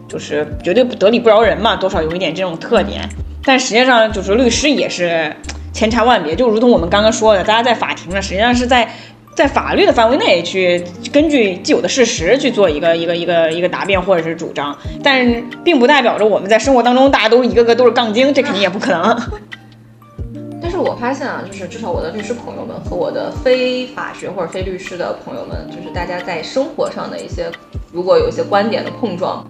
[0.07, 3.07] 就是绝对不得理不饶人嘛，多少有一点这种特点。
[3.43, 5.35] 但实际上，就是律师也是
[5.73, 8.89] 千差万别，就如同我们刚刚说的，大家在法庭上实际上是在。
[9.35, 15.25] 在法律的范围内去根据既有的事实去做一个一个一个一个答辩或者是主张，但
[15.63, 19.17] 并不代表着我们在生活当中大家都一个个都是杠精，这肯定也不可能。
[20.61, 27.49] 但是我发现啊，就是至少我的律师朋友们和我的非法学或者非律师的朋友们，就是大家在生活上的一些，
[27.93, 29.43] 如果有一些观点的碰撞，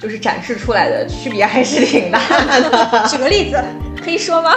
[0.00, 2.20] 就是展示出来的区别还是挺大
[2.60, 3.08] 的。
[3.08, 3.60] 举个例子，
[4.04, 4.54] 可以说吗？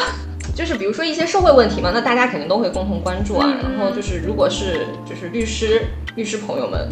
[0.59, 3.47] 就是比如说一些社会问题嘛，那大家肯定都会共同关注啊。
[3.63, 5.83] 嗯然后就是如果是就是律师
[6.15, 6.85] 律师朋友们，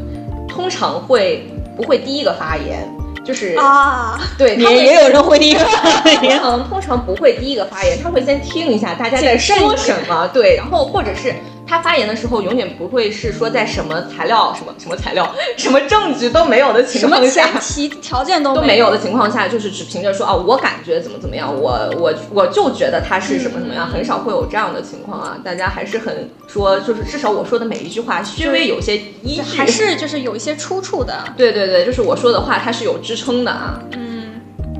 [0.48, 2.90] 通常会不会第一个发言？
[3.26, 6.40] 就是啊，对，也也有人会第一个发通言。
[6.40, 11.36] 常通常不会第一个发言，他会先听一下大家在说什么，对，然后或者是
[11.68, 17.62] 他发言的时候，永远不会是说在什么材料、什么什么材料、 什么证据都没有的情况下前。
[17.62, 25.38] 提条件都都没没有的情况下，就是只凭着说啊，我感觉怎么怎么样，我我我就觉得他是什么什么样，很少会有这样的情况啊。
[25.44, 31.24] 大家还是很说，就是至少我说的每一句话，稍微有些依据，还是就是有一些出处的。
[31.36, 33.80] 对对对，就是我说的话，它是有支撑的啊。
[33.92, 34.17] 嗯，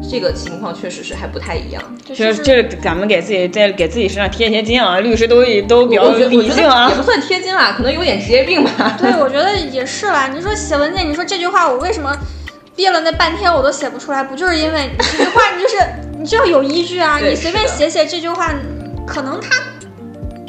[0.02, 1.82] 这个情况确实是还不太一样。
[2.06, 6.96] 就就是是这咱们给自己在给自己身上贴一些金啊，律师都都比较理性啊也。
[6.96, 8.98] 不算贴金啦，可能有点职业病吧。
[9.00, 10.28] 对，我觉得也是啦。
[10.28, 12.16] 你说写文件，你说这句话我为什么
[12.76, 14.24] 憋了那半天我都写不出来？
[14.24, 15.76] 不就是因为你这句话你就是
[16.20, 17.18] 你就要有依据啊？
[17.24, 18.54] 你随便写写这句话，
[19.06, 19.50] 可能它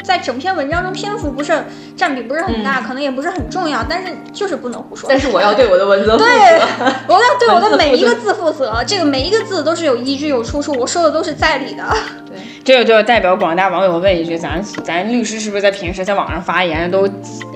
[0.08, 1.52] 在整篇文章中篇幅不是
[1.94, 5.06] 占比不是很大，可能也不是很重要，但是就是不能胡说。
[5.06, 6.66] 但是我要对我的文字负对责。，
[7.08, 11.84] 我要对我的每一个字负责，这个每一个字都是有依据、有出处，我说的都是在理的。
[12.26, 17.06] 对这个就代表广大网友问一句：咱咱律师是不是在平时在网上发言都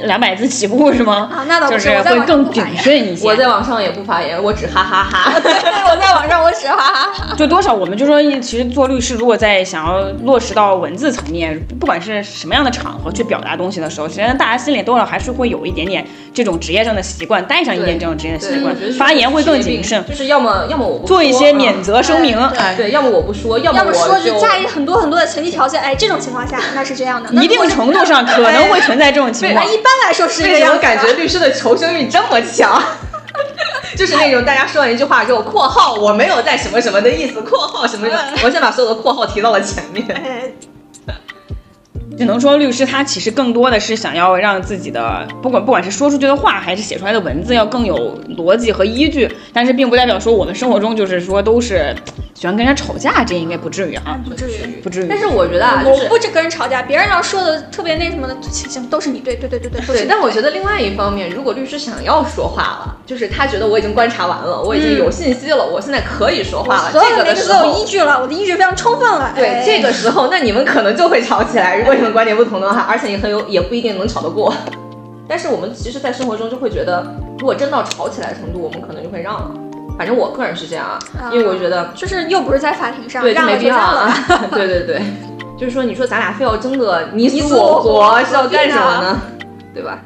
[0.05, 1.31] 两百字起步是吗？
[1.33, 2.63] 啊，那倒不，就是我在会更谨。
[2.77, 3.27] 慎一些。
[3.27, 5.41] 我在网上也不发言，我只哈哈哈。
[5.41, 5.53] 对，
[5.91, 7.35] 我在网上我只哈哈哈。
[7.35, 22.37] 就多少我们就说，其实做律师，如果在想要落实到文字层面，不管是什么样的场合去表达东西的时候，实际上大家心里多少还是会有一点点这种职业上的习惯，带上一点这种职业的习，惯发言会更谨慎，就是要么要么我不做一些免责声明。
[22.37, 29.73] 对哎，对，要么我不说，要么我说就加以很多很多的前提条件，哎，这种情况下 那是这样的，一定程度上可能会存在这种情况那。
[29.73, 30.83] 一般来说是这为什么个样我。
[30.83, 32.83] 感觉律师的求生欲这么强？
[33.97, 40.05] 就是那种大家说完一句话之后，括号我没有在什么什么的意思，括号什么什么，我先把所有的括号提到了前面。
[42.13, 51.95] 哎，只能说律师他其实更多的是想要让自己的不管不管是说出去的话还是写出来的文字要更有逻辑和依据，但是并不代表说我们生活中就是说都是
[52.35, 54.67] 喜欢跟人家吵架，这应该不至于啊，不至于。
[54.83, 55.07] 不至于。
[55.09, 67.85] 但是我觉得啊，就是我不只跟人吵架，别人要说的特别那什么的，行行，都是你对，对对对对对，但我觉得另外一方面，如果律师想要说话了，就是他觉得我已经观察完了，我已经有信息了，我现在可以说话了，所有这个的时候依。
[67.93, 69.33] 据了，我的依据非常充分了。
[69.37, 71.77] 对哎这个时候，那你们可能就会吵起来。
[71.77, 74.53] 如果你们观点不同的话，而且也很有也不一定能吵得过。
[75.29, 77.07] 但是我们其实，在生活中就会觉得，
[77.39, 79.51] 如果真到吵起来的程度，我们可能就会让了。
[79.97, 80.87] 反正我个人是这样
[81.17, 84.01] 啊，因为我觉得就是又不是在法庭上， 对，就没必要让了。
[84.01, 84.49] 啊。
[84.51, 85.03] 对对对，
[85.57, 89.21] 就是说，你说咱俩非要争个你你死我活，是要干什么呢？
[89.73, 89.99] 对吧？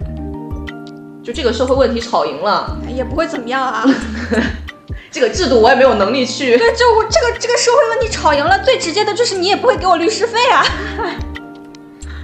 [1.25, 3.85] 就这个社会问题吵赢了，也不会怎么样啊。
[5.11, 6.59] 这个制度我也没有能力去。
[6.59, 10.63] 对，就我这个这个社会问题吵赢了，最直接的就是你也不会给我律师费啊。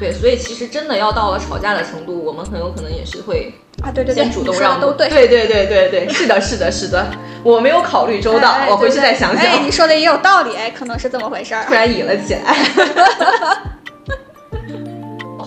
[0.02, 5.08] 对，所以其实真的要到了吵架的程度，我们很有可能也是会啊，对对对，先主动让对。
[5.08, 7.06] 对对对对对，是的，是的，是的，
[7.44, 9.46] 我没有考虑周到，哎我回去再想想。
[9.46, 11.72] 哎，你说的也有道理，哎，可能是这么回事儿突。
[11.72, 12.56] 然引了起来。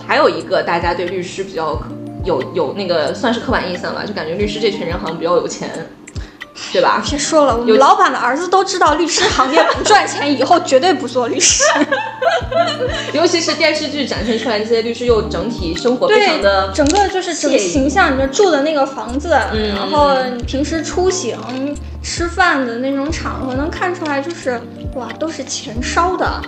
[0.08, 1.78] 还有一个大家对律师比较
[2.24, 5.68] 有有那个算是刻板印象吧，就感觉律师这群人好像比较有钱，
[6.72, 7.02] 对吧？
[7.08, 11.62] 别说了，我们老板的儿子都知道律师行业不赚钱，以后绝对不做律师。
[13.12, 21.38] 尤其是电视剧展现出来这些律师，又整体生活非常的整个就是整个形象，你就住的那个房子，嗯然后你平时出行、
[22.02, 24.60] 吃饭的那种场合，能看出来就是
[24.94, 26.42] 哇，都是钱烧的。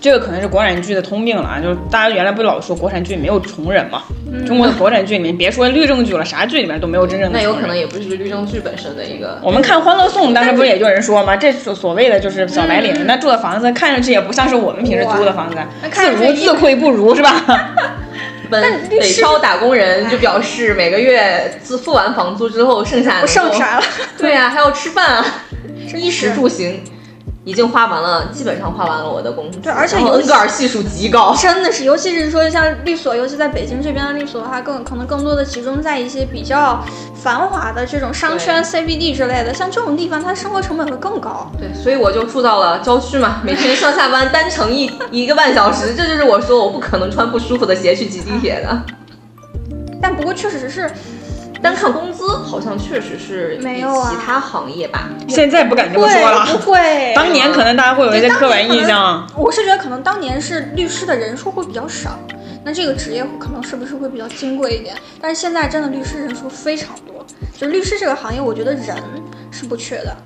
[0.00, 4.02] 这个可能是国产剧的通病了啊，就是大家原来不老说国产剧没有穷人嘛？
[4.30, 7.38] 嗯中国的国产剧里面，别说律政剧了，啥剧里面都没有真正的。
[7.38, 9.38] 那有可能也不是律政剧本身的一个。
[9.42, 11.36] 我们看《欢乐颂》，当时不是也就有人说吗？
[11.36, 15.56] 这所所谓的就是小白领，嗯那住的房子看上去也不像是我们平时租的房子，
[15.90, 17.42] 自如自愧不如 是吧？
[18.50, 23.84] 本北漂打工人就表示，每个月自付完房租之后，剩下 不剩啥了，
[24.18, 25.24] 对呀、还要吃饭啊，
[25.90, 26.80] 真衣食住行，
[27.46, 29.60] 已经花完了，基本上花完了我的工资。
[29.60, 31.32] 对而且恩格尔系数极高。
[31.40, 41.48] 真的是，尤其是说像律所，尤其在北京这边的律所的话，更可能更多的集中在一些比较繁华的这种商圈、CBD 之类的，像这种地方，它生活成本会更高。
[41.56, 48.82] 对，所以我就住到了郊区嘛，每天上下班单程一 一个半小时，这就是我说我不可能穿不舒服的鞋去挤地铁的。
[50.02, 50.90] 但不过确实是，
[51.62, 55.08] 单看工资，好像确实是没有其他行业吧。
[55.28, 56.46] 现在不敢这么会说了。
[56.46, 57.12] 不会？
[57.16, 62.18] 当年可能大家会有一些刻板印象，我是觉得可能当年是律师的人数会比较少，
[62.64, 64.94] 那这个职业可能是不是会比较金贵一点？
[65.20, 67.24] 但是现在真的律师人数非常多，
[67.56, 68.96] 就律师这个行业，我觉得人
[69.50, 70.16] 是不缺的，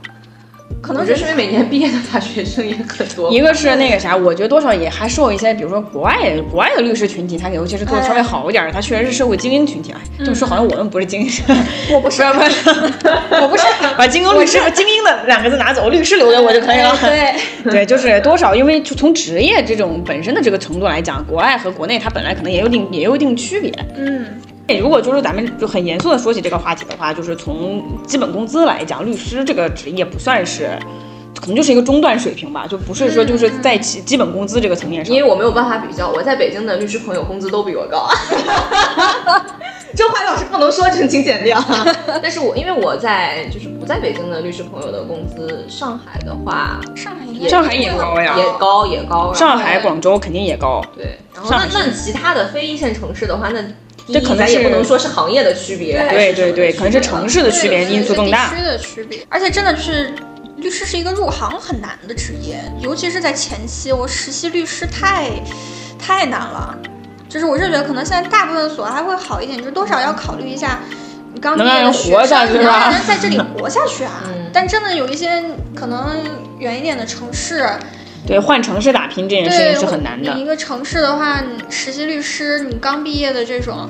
[0.82, 3.30] 可能就是因为每年毕业的大学生也很多。
[3.30, 6.16] 一个是那个啥，我觉得多少也还受一些，比如说国外
[6.50, 9.92] 国外的律师群体，他尤其是做的稍微好一点儿，他确实是社会精英群体。
[9.92, 11.30] 哎，这么说好像我们不是精英，
[11.92, 12.22] 我不是
[13.42, 13.64] 我不是，
[13.96, 16.96] 把精英律师精英的两个字拿走，律师留给我就可以了。
[17.00, 17.34] 对，
[17.70, 23.72] 对，就是多少，因为就从职业这种本身的这个程度来讲，国外和国内它本来可能也有一定也有一定区别。
[23.96, 24.26] 嗯，
[24.78, 30.70] 如果就是咱们就很严肃的说起这个话题的话，就是从基本工资来讲，律师这个职业不算是，
[31.40, 35.22] 可能就是一个中段水平吧，就不是说就是在基基本工资这个层面上因。
[35.22, 38.08] 为我没有办法比较，我在北京的律师朋友工资都比我高。
[39.92, 41.60] 这话要是不能说，请请剪掉。
[42.22, 49.34] 但是我因为我在就是不在北京的律师朋友的工资，上海的话上海也上海也高呀也高也高。
[49.34, 53.60] 上海、广州肯定也高，对，然后那那其他的非一线城市的话，那
[54.12, 58.56] 这可能也不能说是行业的区别，还对对对，可能是城市的区别对因素更大地。
[58.56, 60.12] 区的区别，而且真的就是。
[60.56, 65.30] 律师是一个入行很难的职业，尤其是在前期，我实习律师太
[65.98, 66.76] 太难了。
[67.30, 70.78] 就是我是觉得可能现在大部分所还会好一点，就是多少要考虑一下
[71.32, 74.22] 你刚毕能让业的学人活下生，能去是吧让人在这里活下去啊。
[74.26, 75.42] 嗯但真的有一些
[75.74, 76.14] 可能
[76.58, 77.66] 远一点的城市，
[78.26, 80.42] 对，换城市打拼这件事对情是很难的你。
[80.42, 83.88] 一个城市的话，你实习律师，你刚毕业的这种，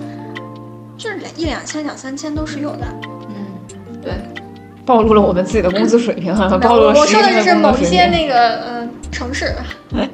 [0.96, 2.86] 就是一两千、两三千都是有的。
[3.28, 4.12] 嗯，对，
[4.90, 7.84] 暴露了我们自己的工资水平， 暴露了我说的就是某一。
[7.84, 9.54] 些那个呃城市，
[9.94, 10.08] 哎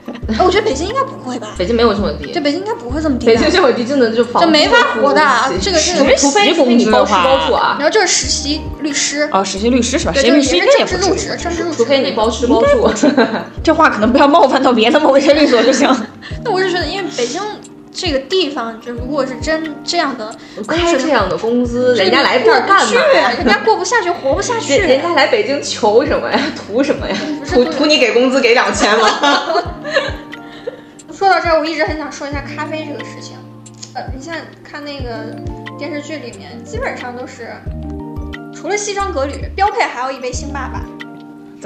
[0.45, 1.49] 我觉得北京应该不会吧？
[1.57, 2.43] 北京没有这么低对，。
[2.43, 3.33] 北京应该不会这么低的。
[3.33, 5.23] 北京这么低，真的就房就没法活的
[5.63, 10.13] 这个这个除非你包吃包住啊然，后就是实习律师，啊，实习律师是吧？
[10.13, 11.63] 实对，习就是律师应该也不也是政治入职，正式。
[11.63, 11.77] 入职。
[11.79, 12.91] 除非你包吃包住。
[13.65, 15.89] 这话可能不要冒犯到别的某一些律所就行。
[16.45, 17.41] 那我是觉得，因为北京
[17.97, 20.31] 这个地方，就如果是真这样的，
[20.69, 23.31] 开这样的工资，人家来这儿干，嘛呀？
[23.39, 24.77] 人家过不下去，活不下去。
[24.77, 26.39] 人人家来北京求什么呀？
[26.55, 27.17] 图什么呀？
[27.49, 29.09] 图图你给工资给两千吗？
[31.11, 33.39] 说到这儿，我一直很想说一下咖啡这个事情。
[33.95, 35.35] 呃，你现在看那个
[35.79, 37.49] 电视剧里面，基本上都是
[38.55, 40.85] 除了西装革履，标配还要一杯星爸爸。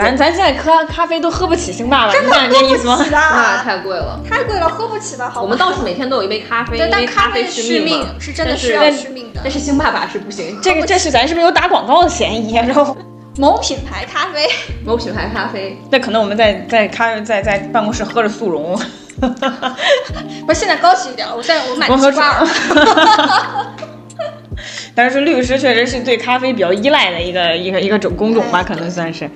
[0.00, 2.96] 咱咱现在喝咖啡都喝不起星爸爸，你想这意思吗？
[3.04, 4.18] 是的，那 太贵了。
[4.28, 9.52] 太贵了，喝不起的，好我们倒是每天都有一杯咖啡，对，但因为咖啡是续命嘛，是真的但需要是续命的但。
[9.52, 10.58] 是星爸爸是不行。
[10.62, 12.64] 这个这是咱是不是有打广告的嫌疑啊？
[12.66, 12.96] 然后
[13.36, 14.48] 某品牌咖啡，
[14.84, 18.78] 某品牌咖啡，那可能我们在在咖在在办公室喝着速溶，
[20.46, 22.46] 不是现在高级一点，我现在我买的是瓜尔，
[24.94, 29.30] 但是律师确实是对咖啡比较依赖的一个一个一个种工种吧，可能算是。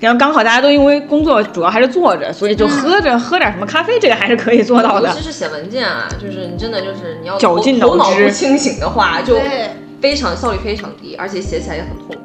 [0.00, 5.22] 然后刚好大家都因为工作主要还是坐着，所以就喝着、喝点什么咖啡，这个还是可以做到的尤其。
[5.22, 9.68] 是写文件啊，就是你真的就是你要绞尽脑头头脑汁不清醒的话，就对
[10.00, 12.16] 非常效率非常低，而且写起来也很痛。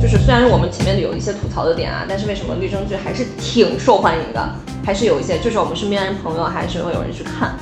[0.00, 4.44] 就是虽然我们前面有一些吐槽的点啊，但是为什么律政剧还是挺受欢迎的？
[4.84, 7.56] 还是有一些，就是我们身边朋友还是会有人去看。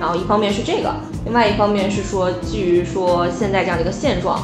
[0.00, 0.90] 然后一方面是这个，
[1.26, 4.42] 另外一方面是说基于说现在这样的一个现状，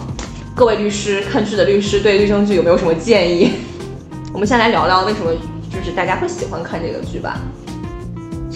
[0.55, 3.53] 各位律师看剧的律师对律政剧有没有什么建议？
[4.35, 5.33] 我们先来聊聊为什么
[5.73, 7.41] 就是大家会喜欢看这个剧吧。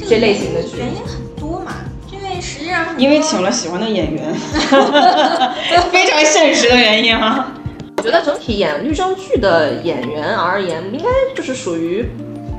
[0.06, 1.72] 这类型的剧原因很多嘛，
[2.12, 4.34] 因为实际上因为请了喜欢的演员，
[5.90, 7.50] 非常现实的原因啊。
[7.96, 12.04] 我觉得整体演律政剧的演员而言，应该就是属于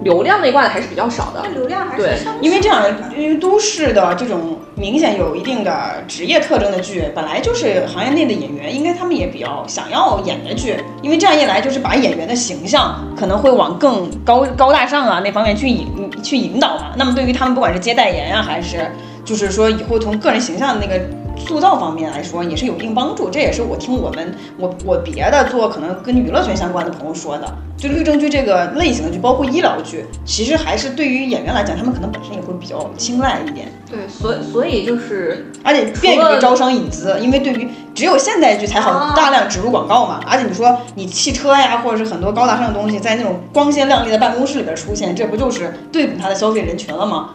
[0.04, 1.44] 流量那一挂的还是比较少的。
[1.54, 15.88] 流量还对因为这样的，因为都市的这种明显有一定的职业特征的剧，本来就是行业内的演员，应该他们也比较想要演的剧，因为这样一来就是把演员的形象可能会往更高高大上啊那方面去引
[16.24, 16.94] 去引导嘛。
[16.96, 18.92] 那么对于他们不管是接代言啊，还是
[19.24, 21.00] 就是说以后从个人形象的那个
[21.38, 23.30] 塑造方面来说，也是有一定帮助。
[23.30, 40.20] 这也是我听我们我我别的做可能跟娱乐圈相关的朋友说的，就律政剧这个类型的剧，包括医疗剧，其实还是对于演员来讲，他们可能本身也会比较青睐一点，对，所以所以就是而且便于招商引资，因为对于只有现代剧才好大量植入广告嘛。
[40.28, 47.32] 而且你说你汽车呀，或者是很多高大上的东西，在那种光鲜亮丽的办公室里边出现，这不就是对准它的消费人群了吗？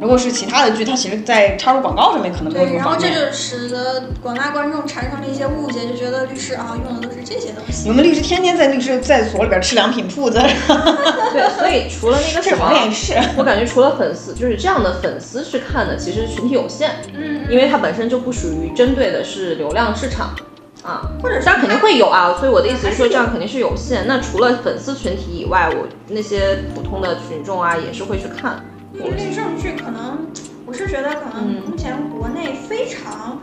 [0.00, 3.14] 如果是其他的剧，它其实在插入广告上面可能没有这对，然后这便。
[3.14, 7.88] 就使得广大观众产生了一些误解，就觉得律师啊用的都是这些东西。
[7.88, 10.38] 你们律师天天在律师在所里边吃良品铺子，
[11.32, 13.14] 对，所以除了那个这什么行，业是。
[13.38, 20.34] 我感觉除了粉丝，就是这样的粉丝去看的，其实群体有限，嗯，因为它本身就不属于针对的是流量市场
[20.82, 21.08] 啊。
[21.22, 24.06] 或者是当然肯定会有啊，所以我的意思是说，这样肯定是有限。
[24.06, 28.62] 那除了粉丝群体以外，我那些普通的群众啊，也是会去看。
[28.94, 30.26] 因为律政剧可能，
[30.64, 31.62] 我是觉得可能嗯。
[31.68, 33.40] 目前国内非常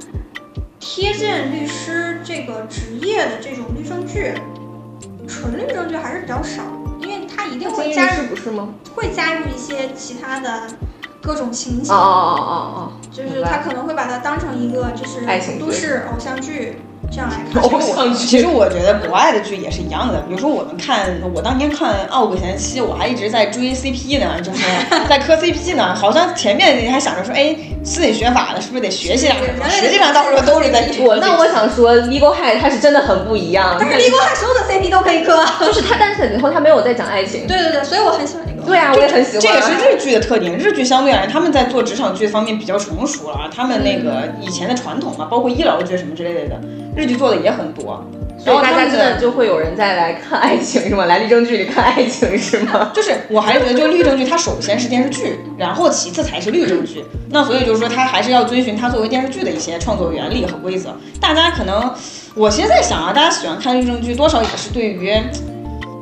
[0.80, 4.34] 贴近律师这个职业的这种律政剧，
[5.28, 6.64] 纯律政剧还是比较少，
[7.02, 8.70] 因为它一定会加入不是吗？
[8.96, 10.64] 会加入一些其他的
[11.22, 15.26] 各种情节，哦哦哦哦就是他可能会把它当成一个就是
[15.60, 16.78] 都市偶像剧
[17.12, 17.62] 这样来看。
[17.62, 18.26] 哦，偶像剧。
[18.26, 24.64] 其实我觉得国外的剧也是一样的，比如说我们看，我当年看《傲骨贤妻》，我还一直在追 CP 呢，就是
[25.10, 29.70] 在磕 CP 呢，好像前面你还想着说，哎，私立学法的，是不是得学习点什么？
[29.70, 33.76] 实际上到时候都是在我那我想说，Legal High 它是真的很不一样。
[33.80, 35.44] 但是《Ego High 所有的 CP 都可以磕。
[35.60, 37.46] 就是它，但是以后它没有在讲爱情。
[37.48, 38.51] 对对对，所以我很喜欢这个。
[38.66, 39.42] 对啊，我也很喜欢。
[39.42, 40.58] 这也是日剧的特点。
[40.58, 46.60] 日剧相对而言，他们在做职场剧方面比较成熟了，他们那个以前的传统嘛，包括医疗剧什么之类的，
[46.96, 48.04] 日剧做的也很多。
[48.44, 51.06] 所以大家真然后他们的就会有人再来看爱情是吗？
[51.06, 52.90] 来律政剧里看爱情是吗？
[52.96, 57.06] 就是我还是觉得，就是律政剧它首先是电视剧，然后其次才是律政剧。
[57.30, 60.90] 那所以就是说，它还是要遵循它作为电视剧的一些创作原理和规则。
[61.20, 61.94] 大家可能，
[62.34, 65.14] 我现在想啊，大家喜欢看律政剧，多少也是对于，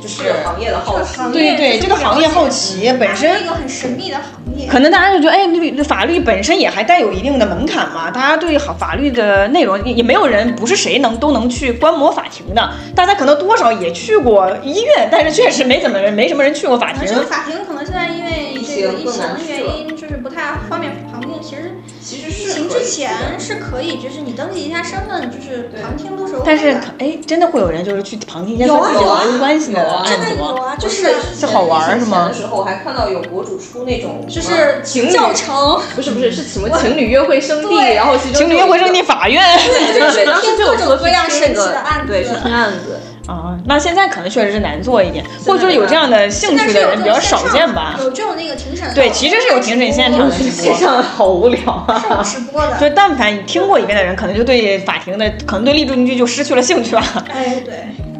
[0.02, 1.18] 就是行业的好奇。
[1.34, 4.68] 对对这个行业好奇本身一个很神秘的行业。
[4.68, 17.16] 可能大家就觉得，哎，律法律本身也还带有一定的门槛嘛，大家对好法律的内容也也没有人不是谁能都能去观摩法庭的，大家可能多少也去过医院，但是确实没怎么人，没什么人去过法庭这。
[17.16, 21.30] 个法庭可能现在因为这个疫情的原因，就是不太方便旁听。
[21.41, 26.43] 其实其实疫是可以情之前是可以，就是你登记一下身份，就是旁听都是 OK 的。
[26.45, 30.72] 但是可哎，真的会有人就是去旁听一些有啊有啊关系的有啊案子真的有吗？
[30.72, 43.00] 啊，就是是好玩儿是吗的时候我还看到有博主出那种就是情侣教程， 不是不是是什么情侣约会圣 地，然后其中情侣约会圣地法院对对对，当时就有说各种各样神奇的案子对，去听案子。
[43.30, 47.95] 啊，那现在可能确实是难做一点，或者说有这样的兴趣的人比较少见吧。
[47.99, 50.73] 有这种那个庭审，对，其实是有庭审现场的直播。
[50.73, 52.23] 上好无聊啊。
[52.23, 52.75] 直播的。
[52.80, 57.03] 就但凡你听过一遍的人，可能就对法庭的，可能对律政剧就失去了兴趣吧。
[57.32, 57.73] 哎，对，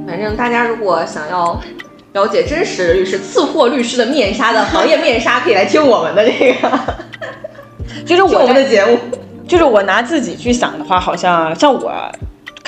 [0.06, 1.60] 反正大家如果想要
[2.14, 6.70] 了解真实律师、刺破律师的面纱的行业面纱，可以来听我们的这个，
[8.06, 8.96] 其实听我我们的节目。
[9.48, 11.92] 就是我拿自己去想的话，好像像我。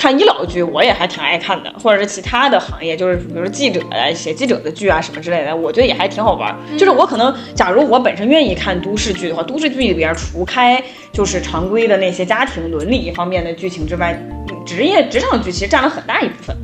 [0.02, 6.52] 看医疗剧，我也还挺爱看的，或者是其他的行业，就是比如说记者啊，写记者的剧啊什么之类的，我觉得也还挺好玩。
[6.76, 10.82] 就是我可能，假如我本身愿意看都市剧的话，都市剧里边除开
[11.12, 14.20] 就是常规的那些家庭伦理方面的剧情之外，
[14.66, 16.56] 职业职场剧其实占了很大一部分。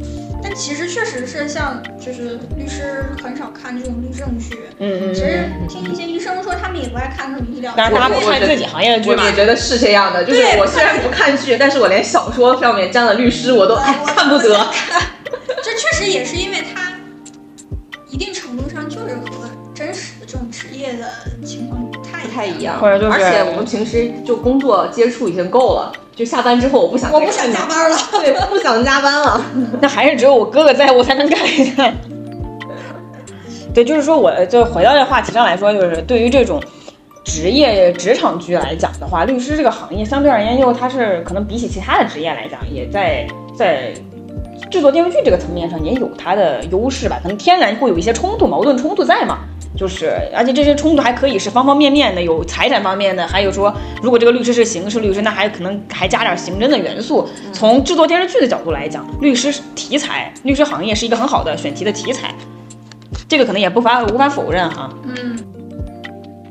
[0.42, 4.58] 但其实确实是像，就是律师很少看这种律政剧。
[4.78, 5.14] 嗯嗯。
[5.14, 7.72] 其实听一些医生说，他们也不爱看那种医疗。
[7.76, 9.22] 但是他们看自己行业的剧嘛。
[9.22, 14.66] 我也觉得是这样的，就是我虽然不看剧，但是我连小说上面沾了律师我都看不得。
[15.62, 16.92] 这确实也是因为他
[18.08, 21.06] 一定程度上就是和真实的这种职业的
[21.44, 21.77] 情况不
[22.38, 25.92] 太不太一样，或者就是而且我们平时就工作接触已经够了。
[26.14, 29.40] 就下班之后，我不想，我不想加班了，对，不想加班了。
[29.80, 31.92] 那还是只有我哥哥在我才能干一下。
[33.74, 36.60] 对，就是说，我就回到这话题上来说，就是对于这种
[37.24, 43.26] 职业职场剧来讲的话，律师这个行业相对而言，又它是可能比起其他的职业来讲，也在
[43.56, 43.92] 在
[44.70, 49.38] 制作电视剧这个层面上也有它的优势吧，可能天然会有一些冲突、矛盾冲突在嘛。
[49.78, 53.72] 就是，而且这些冲突还可以是方方面面的，有财产方面的，还有说，
[54.02, 57.28] 如果这个律师是刑事律师，那还可能还加点刑侦的元素。
[57.52, 62.34] 从制作电视剧的角度来讲，律师题材，律师行业是一个很好的选题的题材，
[63.28, 64.90] 这个可能也不法无法否认哈。
[65.04, 65.38] 嗯，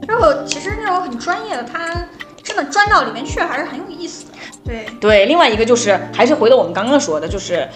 [0.08, 2.08] 如果其实那种很专业的，他
[2.42, 4.32] 真的钻到里面去，还是很有意思的。
[4.64, 7.68] 对对，另外一个就是还是回到我们刚刚说的，就是。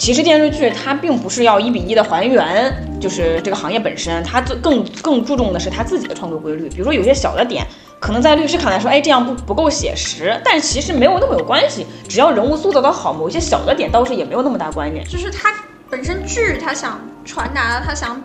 [0.00, 6.70] 其实电视剧它并不是要一比一的还原，就是这个行业本身，它更更注重的是它自己的创作规律。
[6.70, 7.66] 比如说有些小的点，
[8.00, 11.86] 可能在律师看来说，哎，这样不不够写实，但其实没有那么有关系。
[12.08, 15.04] 只要人物塑造的好，某些小的点倒是也没有那么大关联。
[15.06, 15.52] 就是它
[15.90, 18.18] 本身剧它想传达，它想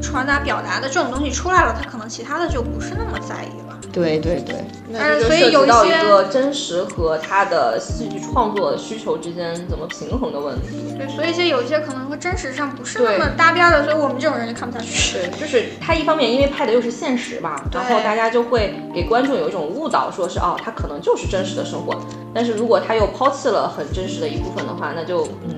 [0.00, 3.78] 传达表达的这种东西出来了，他可能其他的就不是那么在意了。
[3.92, 4.54] 对对对，
[4.88, 10.94] 那就涉及到一个真实和他的戏剧创作需求之间怎么平衡的问题。
[10.96, 15.18] 对，所以些有一些可能和真实上不是那么搭边的，所以我们这种人就看不下去。
[15.18, 22.00] 对，就是他一方面因为拍的又是现实吧，然后大家就会给观众有一种误导，说是哦，他可能就是真实的生活。
[22.32, 25.50] 但是如果他又抛弃了很真实的一部分的话，那就嗯，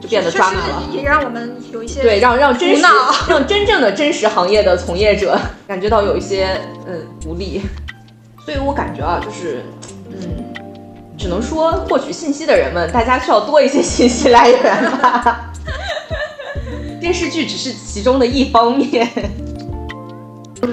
[0.00, 2.82] 就变得抓马了，也让我们有一些对让让真实
[3.28, 7.62] 让真正的真实行业的从业者 感觉到有一些嗯无力。
[8.44, 9.64] 所以我感觉啊，就是，
[10.10, 10.54] 嗯，
[11.18, 15.50] 只能说获取信息的人们，大家需要多一些信息来源吧。
[17.00, 19.10] 电视剧只是其中的一方面。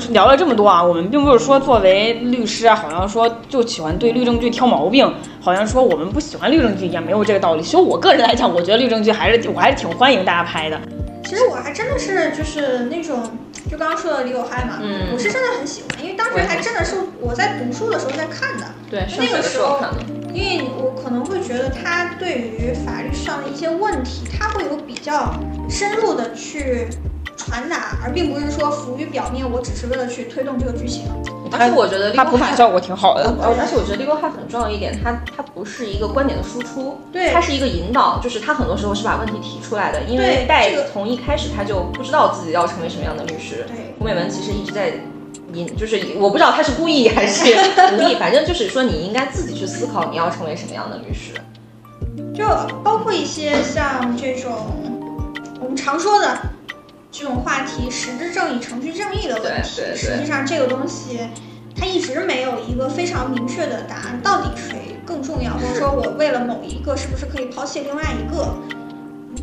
[0.09, 5.11] 聊了这么多啊，我们并不是说作为律师啊，好像说就喜欢对律政剧挑毛病，
[5.41, 7.61] 好像说我们不喜欢律政剧一样，没有这个道理。
[7.61, 10.79] 其实我个人来讲，我觉得律政剧还是我还是挺欢迎大家拍的。
[11.25, 13.19] 其实我还真的是就是那种。
[13.71, 14.77] 就刚刚说的《李有害》嘛，
[15.11, 18.65] 我是真的很喜欢，因为当时还真的是我在读书的时候在看的。
[18.91, 19.79] 对，那个时候，
[20.31, 25.33] 因为我可能会觉得他对于法律上的一些问题，他会有比较
[25.69, 26.87] 深入的去
[27.35, 31.03] 传达，而并不是说浮于表面，我只是为了去推动这个剧情。
[31.51, 40.01] 而且我觉得他普法效果挺好的，而且我觉得《Legal High》很重要一点，它它不是一个观点的输出，对，它是一个引导，就是他很多时候是把问题提出来的。
[40.03, 44.93] 因为戴从一开始他就不知道自己要成为什么样的律师，对，胡美文其实一直在
[45.53, 47.45] 引，就是我不知道他是故意还是
[47.99, 51.33] 无意，反正就是说你应该自己去思考你要成为什么样的律师，
[52.33, 52.47] 就
[52.83, 54.51] 包括一些像这种
[55.61, 56.35] 我们常说的。
[57.13, 61.19] 这种话题，实质正义、程序正义的问题，实际上这个东西，
[61.79, 64.19] 它一直没有一个非常明确的答案。
[64.23, 65.53] 到底谁更重要？
[65.53, 68.55] 或者说我为了某一个，是不是可以抛弃另外一个？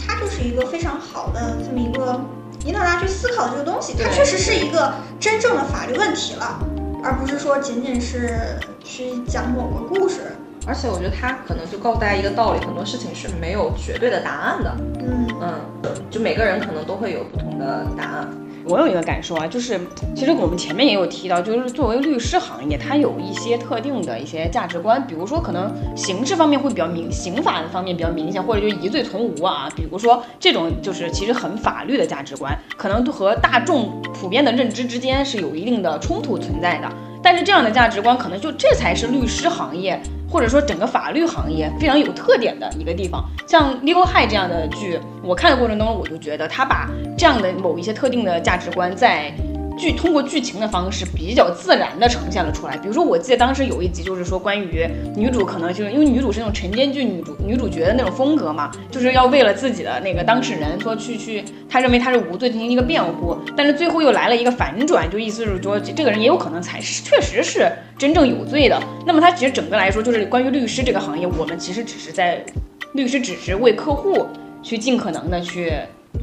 [0.05, 2.21] 它就是一个非常好的这么一个
[2.67, 3.95] 引导大家去思考的这个东西。
[3.97, 6.59] 它确实是一个真正的法律问题了，
[7.05, 10.33] 而不是说仅仅是去讲某个故事。
[10.67, 14.77] 而且我觉得他可能就告诉大家一个道理，很多事情是没有绝对的答案的。
[15.01, 18.29] 嗯嗯，就每个人可能都会有不同的答案。
[18.67, 19.81] 我有一个感受啊，就是
[20.15, 29.67] 其实我们前面也有提到，就是作为律师行业，它有一些特定的一些价值观，比如说可能刑事方面会比较明，刑法的方面比较明显，或者就疑罪从无啊。
[29.75, 36.89] 比如说这种就是其实很法律的价值观，可能和大众普遍的认知之间是有一定的冲突存在的。
[37.23, 39.99] 但是这样的价值观，可能就这才是律师行业。
[40.31, 49.33] 或者说整个法律行业非常有特点的一个地方，像《Legal High》这样的剧，我看的过程当中，我就觉得他把这样的某一些特定的价值观，在
[49.81, 52.77] 剧通过剧情的方式比较自然的呈现了出来。
[52.77, 68.79] 比如说，我记得当时有一集就是说关于女主可能就是因为女主是那种晨间剧女主女主角的那种风格嘛，就是要为了自己的那个当事人说去去，他认为他是无罪进行一个辩护，但是最后又来了一个反转，就意思是说这个人也有可能才是确实是真正有罪的。
[69.07, 72.45] 那么他其实整个来说就是关于律师这个行业，我们其实只是在
[72.93, 74.27] 律师只是为客户
[74.63, 75.73] 去尽可能的去。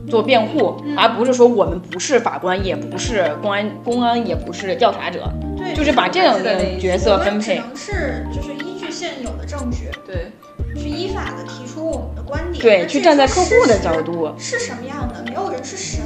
[0.10, 7.56] 做辩护，而不是说我们不是法官，也不是公安，公安也不是调查者，对，就是把这样的角色分配。
[7.56, 10.32] 只能是就是依据现有的证据，对，
[10.76, 15.24] 去依法的提出我们的观点，对，去站在客户的角度是什么样的？
[15.26, 16.02] 没有人是神，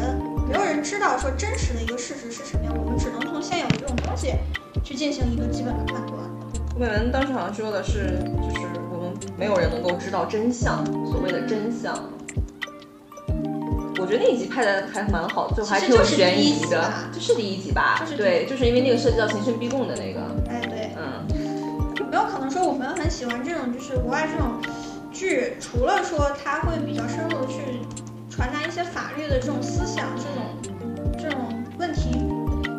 [0.50, 4.34] 没有人知道说真实的一个事实是什么样，我们只能从现有的这种东西
[4.84, 6.18] 去进行一个基本的判断。
[6.76, 11.94] 吴美文当时好像说的是，就是我们没有人能够知道真相，所谓的真相。
[14.02, 18.04] 我觉得那一集拍的还蛮好，最后还挺有悬疑的，这是第一集吧？
[18.18, 20.22] 对，就是因为那个涉及到刑讯逼供的那个。
[20.50, 21.24] 哎，对，嗯，
[22.00, 24.60] 有没有可能说我们很喜欢这种就是国外这种
[25.14, 27.80] 剧，除了说它会比较深入的去
[28.28, 32.10] 传达一些法律的这种思想、这种这种问题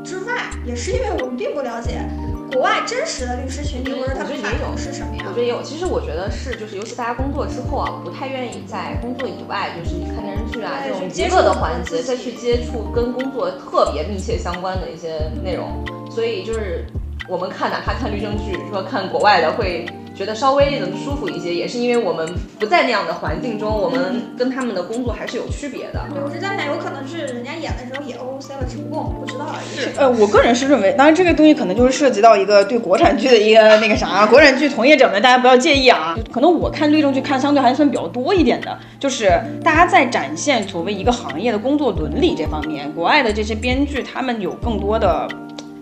[0.05, 2.05] 之外，也是因为我们并不了解。
[2.53, 5.25] 国外真实的律师群体或者他们法统是什么呀？
[5.27, 5.63] 我觉得也有。
[5.63, 15.83] 其实我觉得是，就是尤其大家工作之后啊，不太愿意在工作以外，就是看电视剧啊这种娱乐的环节，再去接触跟工作特别密切相关的一些内容。
[16.11, 16.85] 所以就是
[17.27, 19.87] 我们看哪怕看律政剧，说看国外的会。
[20.15, 26.01] 觉得稍微能舒服一些，也是因为我们不在那样的环境中，我们跟他们的工作还是有区别的。
[26.13, 26.67] 对我是在想？
[26.67, 29.97] 有可能是人家演的时候也 O C 了，只不过我们不知道而已。
[29.99, 36.17] 呃，我个人是认为，当然这个东西可能就是涉及到一个对国产剧的一个那个啥， 国产剧从业者们大家不要介意啊。
[36.33, 39.33] 可能我看律政剧看相对还算比较多一点的，就是
[39.63, 45.29] 大家在展现所谓一个行业的工作伦理这方面，国外的这些编剧他们有更多的。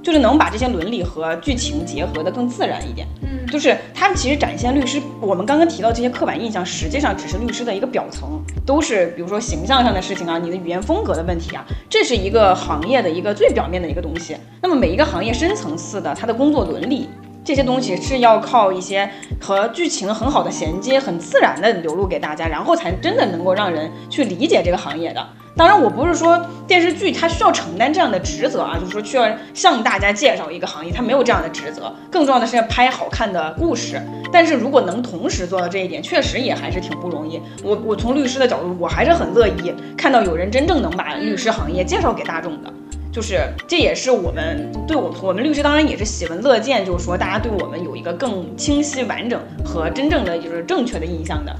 [0.03, 14.37] 就是能把这些伦理和剧情结合的更自然一点，嗯，就是他们其实展现律师，我们刚刚提到这些刻板印象，实际上只是律师的一个表层，都是比如说形象上的事情啊，你的语言风格的问题啊，这是一个行业的一个最表面的一个东西。
[14.63, 17.09] 那么每一个行业深层次的，它的工作伦理
[17.45, 25.27] 这些东西是要靠一些和剧情很好的衔接，很自然的流露给大家，然后才真的能够让人去理解这个行业的。
[25.57, 31.93] 当然，我不是说电视剧它需要承担这样的职责啊，就是说需要向大家介绍一个行业，它没有这样的职责。
[32.11, 34.01] 更重要的是要拍好看的故事。
[34.33, 37.41] 但是如果能同时做到这一点，确实也还是挺不容易。
[37.63, 42.73] 我我从律师的角度，我还是很乐意看到有人真正能把律师行业介绍给大众的。
[43.13, 51.53] 就是这也是我们对我我们律师当然也是喜闻乐见，就是说大家对我们有一个更清晰、完整和真正的就是正确的印象的。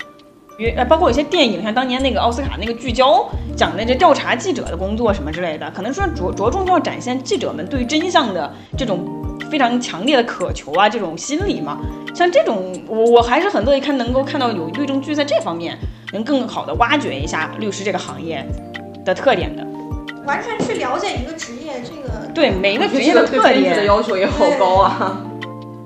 [0.77, 9.07] 呃，包括有些电影，像当年那个奥斯卡那个聚焦，讲的这调查记者的工作什么之类的，可能说着着重要展现记者们对真相的这种
[9.51, 11.79] 非常强烈的渴求啊，这种心理嘛。
[12.15, 15.79] 像这种，我我还是很乐意看，能够看到有律政剧在这方面
[16.13, 18.47] 能更好的挖掘一下律师这个行业
[19.05, 19.67] 的特点的。
[20.27, 25.23] 完全去了解一个职业，这个对每一个职业的特点的要求也好高啊，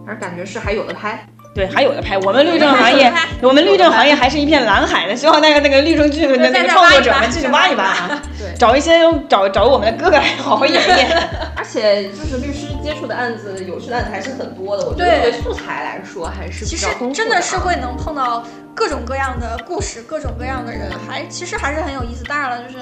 [0.07, 1.25] 而感觉是还有的拍。
[1.55, 2.19] 对，还有的拍。
[2.19, 5.15] 我们律政行业， 我们律政行业还是一片蓝海的。
[5.15, 8.93] 希望那个那个律政剧的那个创作者们继续挖一挖啊， 对，找一些
[9.29, 11.29] 找找我们的哥哥来好好演 演。
[11.55, 14.85] 而且就是律师接触的案子，有趣的案子还是很多的。
[14.85, 18.45] 我觉得对素材来说还是其实真的是会能碰到
[18.75, 22.25] 各种各样的故事，各种各样的人，还其实还是很有意思。
[22.25, 22.79] 当然了，就是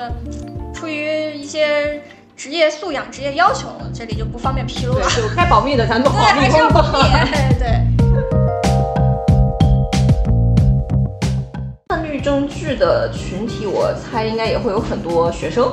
[0.74, 2.02] 出于一些
[2.34, 5.06] 职业素养、职业要求，这里就不方便披露了。
[5.10, 6.98] 就该保密的咱都保密，还是要保密。
[7.58, 8.41] 对。
[11.96, 15.72] 律政剧的群体，我猜应该也会有很多学生，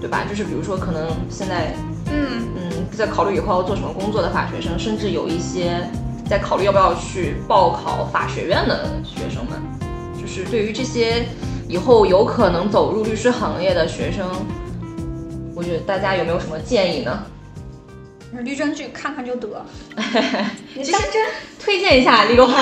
[0.00, 0.24] 对吧？
[0.28, 1.74] 就是比如说，可能现在，
[2.12, 2.46] 嗯。
[2.56, 5.80] 嗯，在考虑以后要做什么工作的法学生，甚至有一些
[6.28, 9.60] 在考虑要不要去报考法学院的学生们，
[10.20, 11.26] 就是对于这些
[11.68, 14.26] 以后有可能走入律师行业的学生，
[15.54, 17.24] 我觉得大家有没有什么建议呢？
[18.42, 19.48] 律政剧看看就得，
[20.74, 21.26] 其实真？
[21.58, 22.60] 推荐一下《利落话》，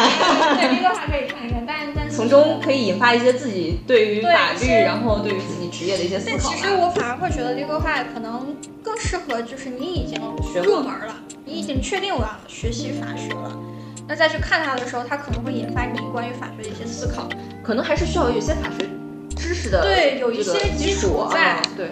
[0.58, 6.50] 对《利落话》可以看一看，但但从中可以引发一些自己对于法律，然后对于自己职业的一些思考。
[6.50, 10.20] 其实我反而会觉得《利落话》可能更适合，就是你已经
[10.62, 13.58] 入门了，你已经确定我要学习法学了，
[14.06, 17.28] 那再去看它的时候，它可能会引发你关于法学的一些思考，
[17.62, 18.88] 可能还是需要有一些法学
[19.36, 21.88] 知识的，对，有一些基础在，对。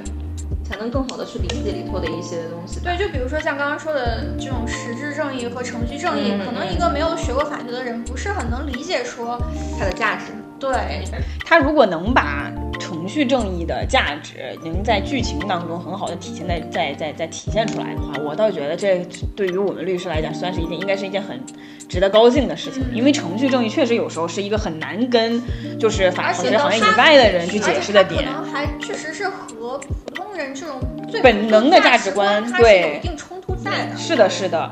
[0.73, 2.81] 才能更好的去理解里头的一些东西。
[2.81, 9.39] 对，就比如说像刚刚说的这种实质正义和程序正义，可能一个没有学过法学的人不是很能理解说
[9.79, 10.33] 它的价值。
[10.63, 11.03] 对，
[11.45, 19.05] 他如果能把程序正义的价值能在剧情当中很好的体现在在在在体现出来的话，我倒觉得这
[19.35, 21.41] 对于我们律师来讲，算是一件应该是一件很
[21.89, 22.85] 值得高兴的事情。
[22.93, 25.43] 因为程序正义确实有时候是一个很难跟
[25.81, 33.97] 就是法律行业以外的人去解释的点，可能还确实是和普通人这种最本能的价值观对有一定冲突在的。
[33.97, 34.71] 是的，是的。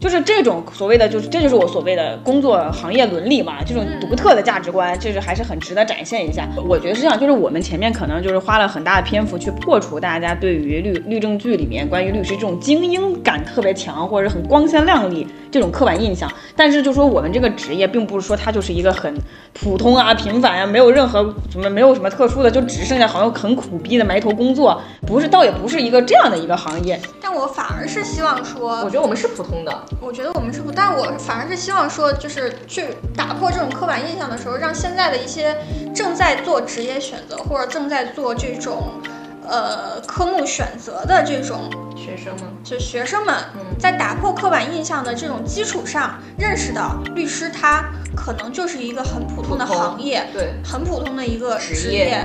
[0.00, 6.48] 就是这种所谓的，就是这就是我所谓的工作行业伦理嘛，这种独特的价值观，就是还是很值得展现一下。
[6.66, 16.32] 我觉得是这样，就是我们前面可能就是花了很大的篇幅去破除大家对于律律政剧里面关于律师这种精英感特别强，或者很光鲜亮丽这种刻板印象。
[16.56, 19.14] 但是就说我们这个职业，并不是说它就是一个很
[19.52, 26.98] 普通啊、平凡啊，没有任何什么，没有什么特殊的，就只剩下好像很苦逼的埋头工作，不是，倒也不是一个这样的一个行业。
[27.20, 29.84] 但我反而是希望说，我觉得我们是普通的。
[29.98, 32.86] 我觉得我们是不，但我反而是希望说，就是去
[33.16, 35.56] 打破这种刻板印象的时候，让现在的一些
[35.94, 39.00] 正在做职业选择或者正在做这种，
[39.48, 43.34] 呃，科目选择的这种学生们，就学生们，
[43.78, 52.24] 在打破刻板印象的这种基础上，认识到律师他可能就是一个很普通的行业，对，很普通的一个职业，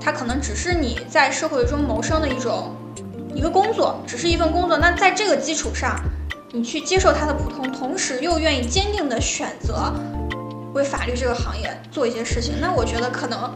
[0.00, 2.74] 他可能只是你在社会中谋生的一种。
[3.36, 6.00] 一个工作只是一份工作，那在这个基础上，
[6.54, 9.92] 你去接受它的普通，同时又愿意坚定的选择
[10.72, 13.50] 为法律这个行业做一些事情，那我觉得可能，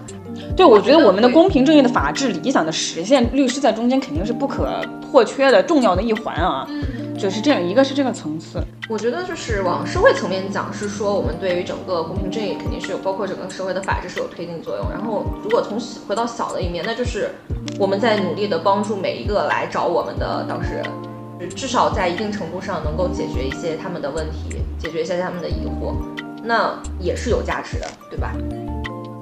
[0.57, 6.67] 对我觉得我们的公平正义的法治理想的实现，律师在中间肯定是不可或缺的重要的一环啊。
[6.69, 6.85] 嗯。
[7.17, 14.87] 就是这样，一个是这个层次，我觉得就是往社会层面讲，是说我们对于整个公平正义肯定是有，包括整个社会的法治是有推进作用。
[14.89, 17.31] 然后如果从回到小的一面，那就是
[17.77, 20.85] 我们在努力的帮助每一个来找我们的当事人，
[21.55, 25.95] 至少在一定程度上能够解决一些他们的问题，解决一下他们的疑惑，
[26.43, 28.33] 那也是有价值的，对吧？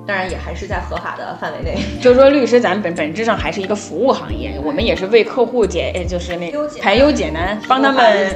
[0.06, 8.32] 当然也还是在合法的范围内，就是说律师咱本本质上还是一个服务行业，我们也是为客户解，就是那排忧解难，帮他们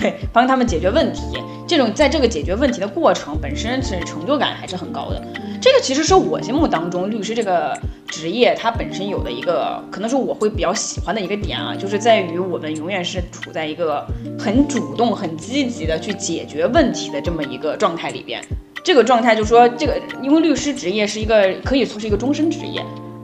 [0.00, 1.22] 对帮他们解决问题。
[1.66, 5.22] 这种在这个解决问题的过程本身是成就感还是很高的。
[5.60, 14.06] 这个其实是我心目当中律师这个职业它本身有的一个，可能是我会比较喜欢的一个点啊，就是在于我们永远是处在一个
[14.38, 18.42] 很主动、很积极的去解决问题的这么一个状态里边。
[18.82, 22.82] 这个状态就是说，这个因为律师职业是一个可以从事一个终身职业，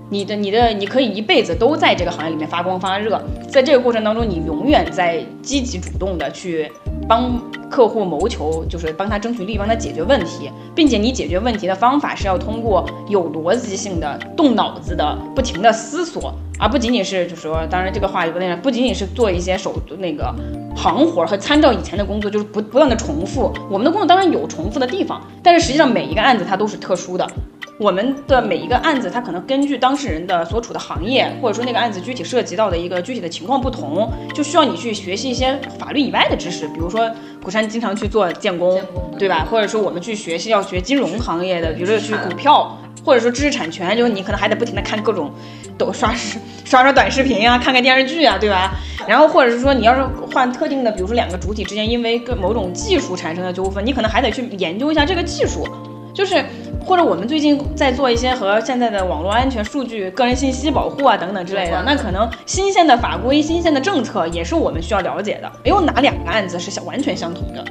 [0.08, 6.70] 你的你的你可以一辈子都在这个行业里面发光发热，在这个过程当中，你永远在积极主动的去
[7.08, 16.32] 帮客户谋求，就是帮他争取利益，帮他解决问题，并且你解决问题的方法是要通过有逻辑性的、动脑子的、不停的思索。
[16.58, 20.34] 而不仅仅是，就是说，当然这个话有点，不仅仅是做一些手那个
[20.74, 23.52] 行活和参照以前的工作，就是不不断的重复。
[23.68, 27.26] 我们的工作当然有重复的地方，但是实际上每一个案子它都是特殊的。
[27.78, 36.66] 我们的每一个案子，它可能根据当事人的所处的行业，或者说那个案子具体涉及到的一个具体的情况不同，就需要你去学习一些法律以外的知识。
[36.68, 37.10] 比如说，
[37.42, 38.80] 古山经常去做建工，
[39.18, 39.46] 对吧？
[39.50, 42.78] 或者说我们去学习要学金融行业的，比如说去股票。
[43.04, 45.30] 或者说知识产权，就是你可能还得不停的看各种，
[45.78, 48.74] 抖刷视刷刷短视频啊，看看电视剧啊，对吧？
[49.06, 50.02] 然后或者是说你要是
[50.34, 55.64] 换特定的，比如说两个主体之间因为跟某种技术产生的纠纷，你可能还得去研究一下这个技术。
[56.16, 56.42] 就是
[56.82, 65.52] 或者我们最近在做一些和现在的网络安全、数据、个人信息保护啊等等之类的，那可能新鲜的法规、新鲜的政策也是我们需要了解的。
[65.62, 67.62] 没有哪两个案子是相完全相同的，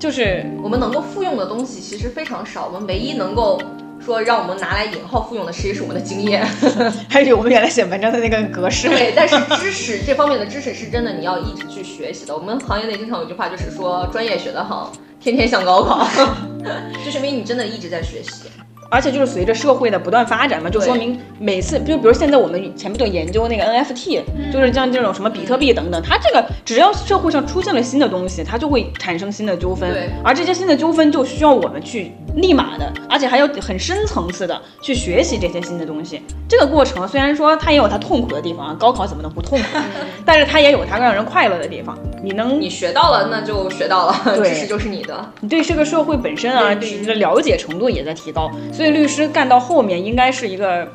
[0.00, 3.62] 就是我们能够复用的东西其实非常少，我们唯一能够。
[4.04, 6.44] 说让我们拿来引号复用的，其实是我们的经验，
[7.08, 8.88] 还有我们原来写文章的那个格式。
[8.88, 12.34] 对，但是知识这方面的知识是真的，你要一直去学习的。
[12.36, 14.90] 我们行业内经常有句话，就是说专业学得好，
[15.22, 16.04] 天天像高考，
[17.04, 18.48] 就说明你真的一直在学习。
[18.92, 24.20] 而且就是随着社会的不断发展嘛，就说明每次，就比如现在我们前面就研究那个 NFT，
[24.52, 29.90] 就是像这种什么比特币等等，它这个只要社会上出现了新的东西，它就会产生新的纠纷。
[29.90, 36.20] 对，而这些新的纠纷就需要我们去立马的，而且还要很深层次的去学习这些新的东西。
[36.46, 39.78] 这个过程虽然说它也有它痛苦的地方啊，高考怎么能不痛苦？
[40.26, 41.98] 但是它也有它让人快乐的地方。
[42.22, 44.14] 你能你学到了，那就学到了，
[44.44, 45.32] 知识就是你的。
[45.40, 48.50] 你对这个社会本身啊，你的了解程度也在提高。
[48.72, 50.86] 所以律师干到后面，应该是一个，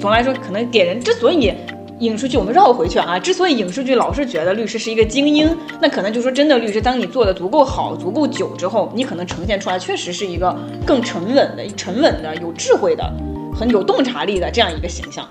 [0.00, 1.52] 总来说可能给人之所以
[2.00, 5.48] 影视剧，我们绕回去啊，之所以影视剧老是觉得律师是一个精英，
[5.80, 13.10] 那可能就说真的律师，当你做的足够好、足够久之后，你可能呈现出来确实是一个更沉稳的、沉稳的、有智慧的、
[13.54, 15.26] 很有洞察力的这样一个形象。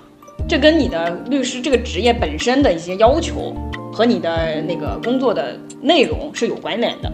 [0.48, 3.54] 这跟你的律师这个职业本身的一些要求。
[3.92, 7.10] 和你的那个工作的内容是有关联的，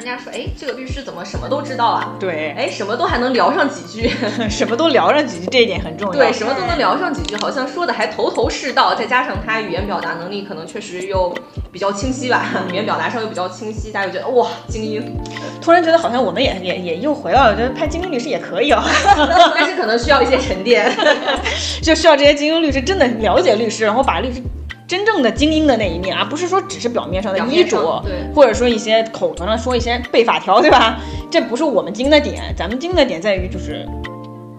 [0.00, 2.16] 人家说，哎，这个律师怎么什么都知道啊？
[2.18, 4.10] 对，哎，什么都还能聊上几句，
[4.48, 6.18] 什么都聊上几句，这一点很重要。
[6.18, 11.34] 对，什么都能聊上几句，好像说的还头头是道，再加上他语言表达能力可能确实又
[11.70, 15.14] 比较清晰吧，语言表达上又比较清晰，大家就觉得哇，精英。
[15.60, 18.82] 突然觉得好像我们也也也又回到了，觉得拍精英律师也可以啊，
[19.54, 20.90] 但是可能需要一些沉淀，
[21.82, 24.40] 就需要这些精英律师真的了解律师，然后把律师。
[24.90, 30.98] 真正的精英的那一面啊，不是说只是表面上的衣着，对，或者说一些口头上说一些背法条，对吧？
[31.30, 33.88] 这不是我们精英的点，咱们精英的点在于就是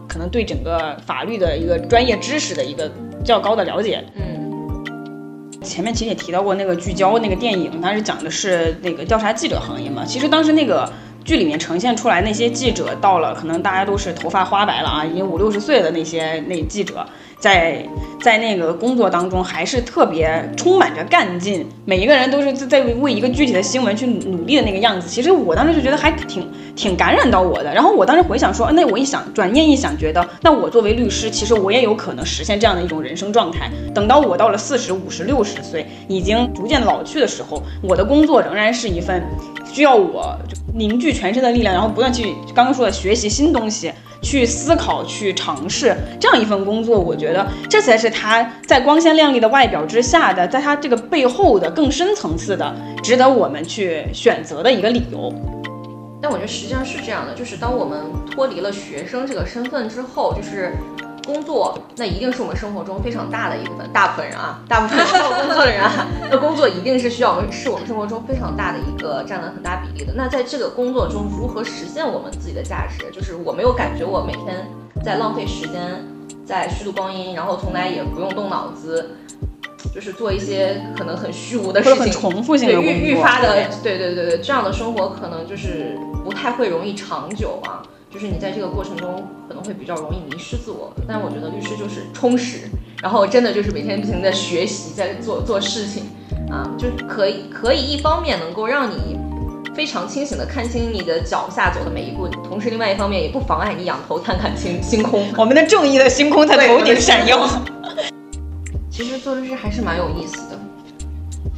[0.08, 2.90] 可能对整个法律的一个专业知识的一个
[3.26, 4.02] 较高的了解。
[4.16, 10.06] 嗯，前面其实也提到过那个聚焦那个电影，它是讲的是那个调查记者行业嘛。
[10.06, 10.90] 其实当时那个
[11.26, 17.06] 剧里面呈现出来那些记者，到了可能大家都是头发花白了啊，已经五六十岁的那些那记者。
[17.42, 17.84] 在
[18.22, 25.10] 在那个工作当中，还是特别充满着干劲，每一个人都是在在为一个具体的新闻去努力的那个样子。
[25.10, 27.74] 其实我当时就觉得还挺挺感染到我的。
[27.74, 33.72] 然后我当时回想说，那我一想，转念一想，觉得那我作为律师，其实我也有可能实现这样的一种人生状态。
[33.92, 39.24] 等到我到了四十五、十、六十岁，已经逐渐老去的时候，我的工作仍然是一份
[39.66, 40.38] 需要我
[40.76, 43.92] 凝聚全身的力量，然后不断去刚刚说的学习新东西。
[44.22, 55.34] 去思考、去尝试这样一份工作，我觉得这才是他在光鲜亮丽的外表之下的，在他这个背后的更深层次的，值得我们去选择的一个理由。
[56.22, 58.00] 但我觉得实际上是这样的，就是当我们
[58.30, 60.74] 脱离了学生这个身份之后，就是。
[61.26, 70.14] 工作那一定是我们生活中非常大的一部分，大部分人啊， 大部分需要工作的人啊，那工作一定是需要我们，是我们生活中非常大的一个占了很大比例的。
[70.16, 73.10] 那在这个工作中，如何实现我们自己的价值？
[73.12, 74.68] 就是我没有感觉我每天
[75.04, 76.04] 在浪费时间，
[76.46, 79.12] 在虚度光阴，然后从来也不用动脑子，
[79.94, 87.84] 就是做一些可能很虚无的事情， 重复性的愈愈发的，对对对对，这样的生活可能就是不太会容易长久啊。
[88.14, 92.70] 就是你在这个过程中可能会比较容易迷失自我，但我觉得律师就是充实，
[93.02, 96.04] 然后真的就是每天不停的学习，在做做事情，
[96.50, 99.18] 啊，就可以可以一方面能够让你
[99.74, 107.48] 非常清醒的看清你的脚下走的每一步，同时另外一方面也不妨碍你仰头看看星星空，我们的正义的星空在头顶闪耀。
[108.92, 110.60] 其实做律师还是蛮有意思的，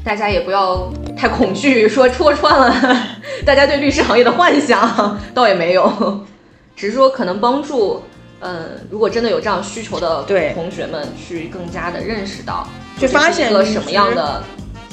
[0.04, 0.88] 大家也不要
[1.18, 2.72] 太恐惧，说戳穿了
[3.44, 6.24] 大家对律师行业的幻想，倒也没有。
[6.84, 8.04] 只是说，可能帮助，
[8.42, 10.22] 嗯，如果真的有这样需求的
[10.54, 12.68] 同学们，去更加的认识到，
[13.00, 14.44] 去发现一个什么样的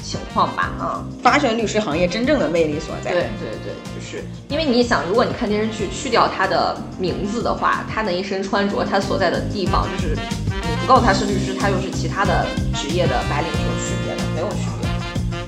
[0.01, 3.11] 情况吧，啊，发现律师行业真正的魅力所在。
[3.11, 14.23] 对对对，就是因为你想，如果你看电视剧，去掉他的名字的话，他的一身穿着，他所在的地方，就是你不告诉他是律师，他又是其他的职业的白领，有区别的？
[14.37, 14.89] 没有区别。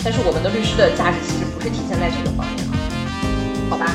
[0.03, 2.66] 但是我们的律师的价值其实不是体现在这个方面
[3.70, 3.95] 好吧？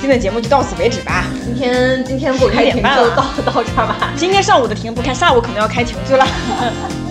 [0.00, 1.26] 今天的节目就到此为止吧。
[1.44, 4.10] 今天今天不开庭就到到这儿吧。
[4.16, 6.26] 今天上午的庭不开，下午可能要开庭去了。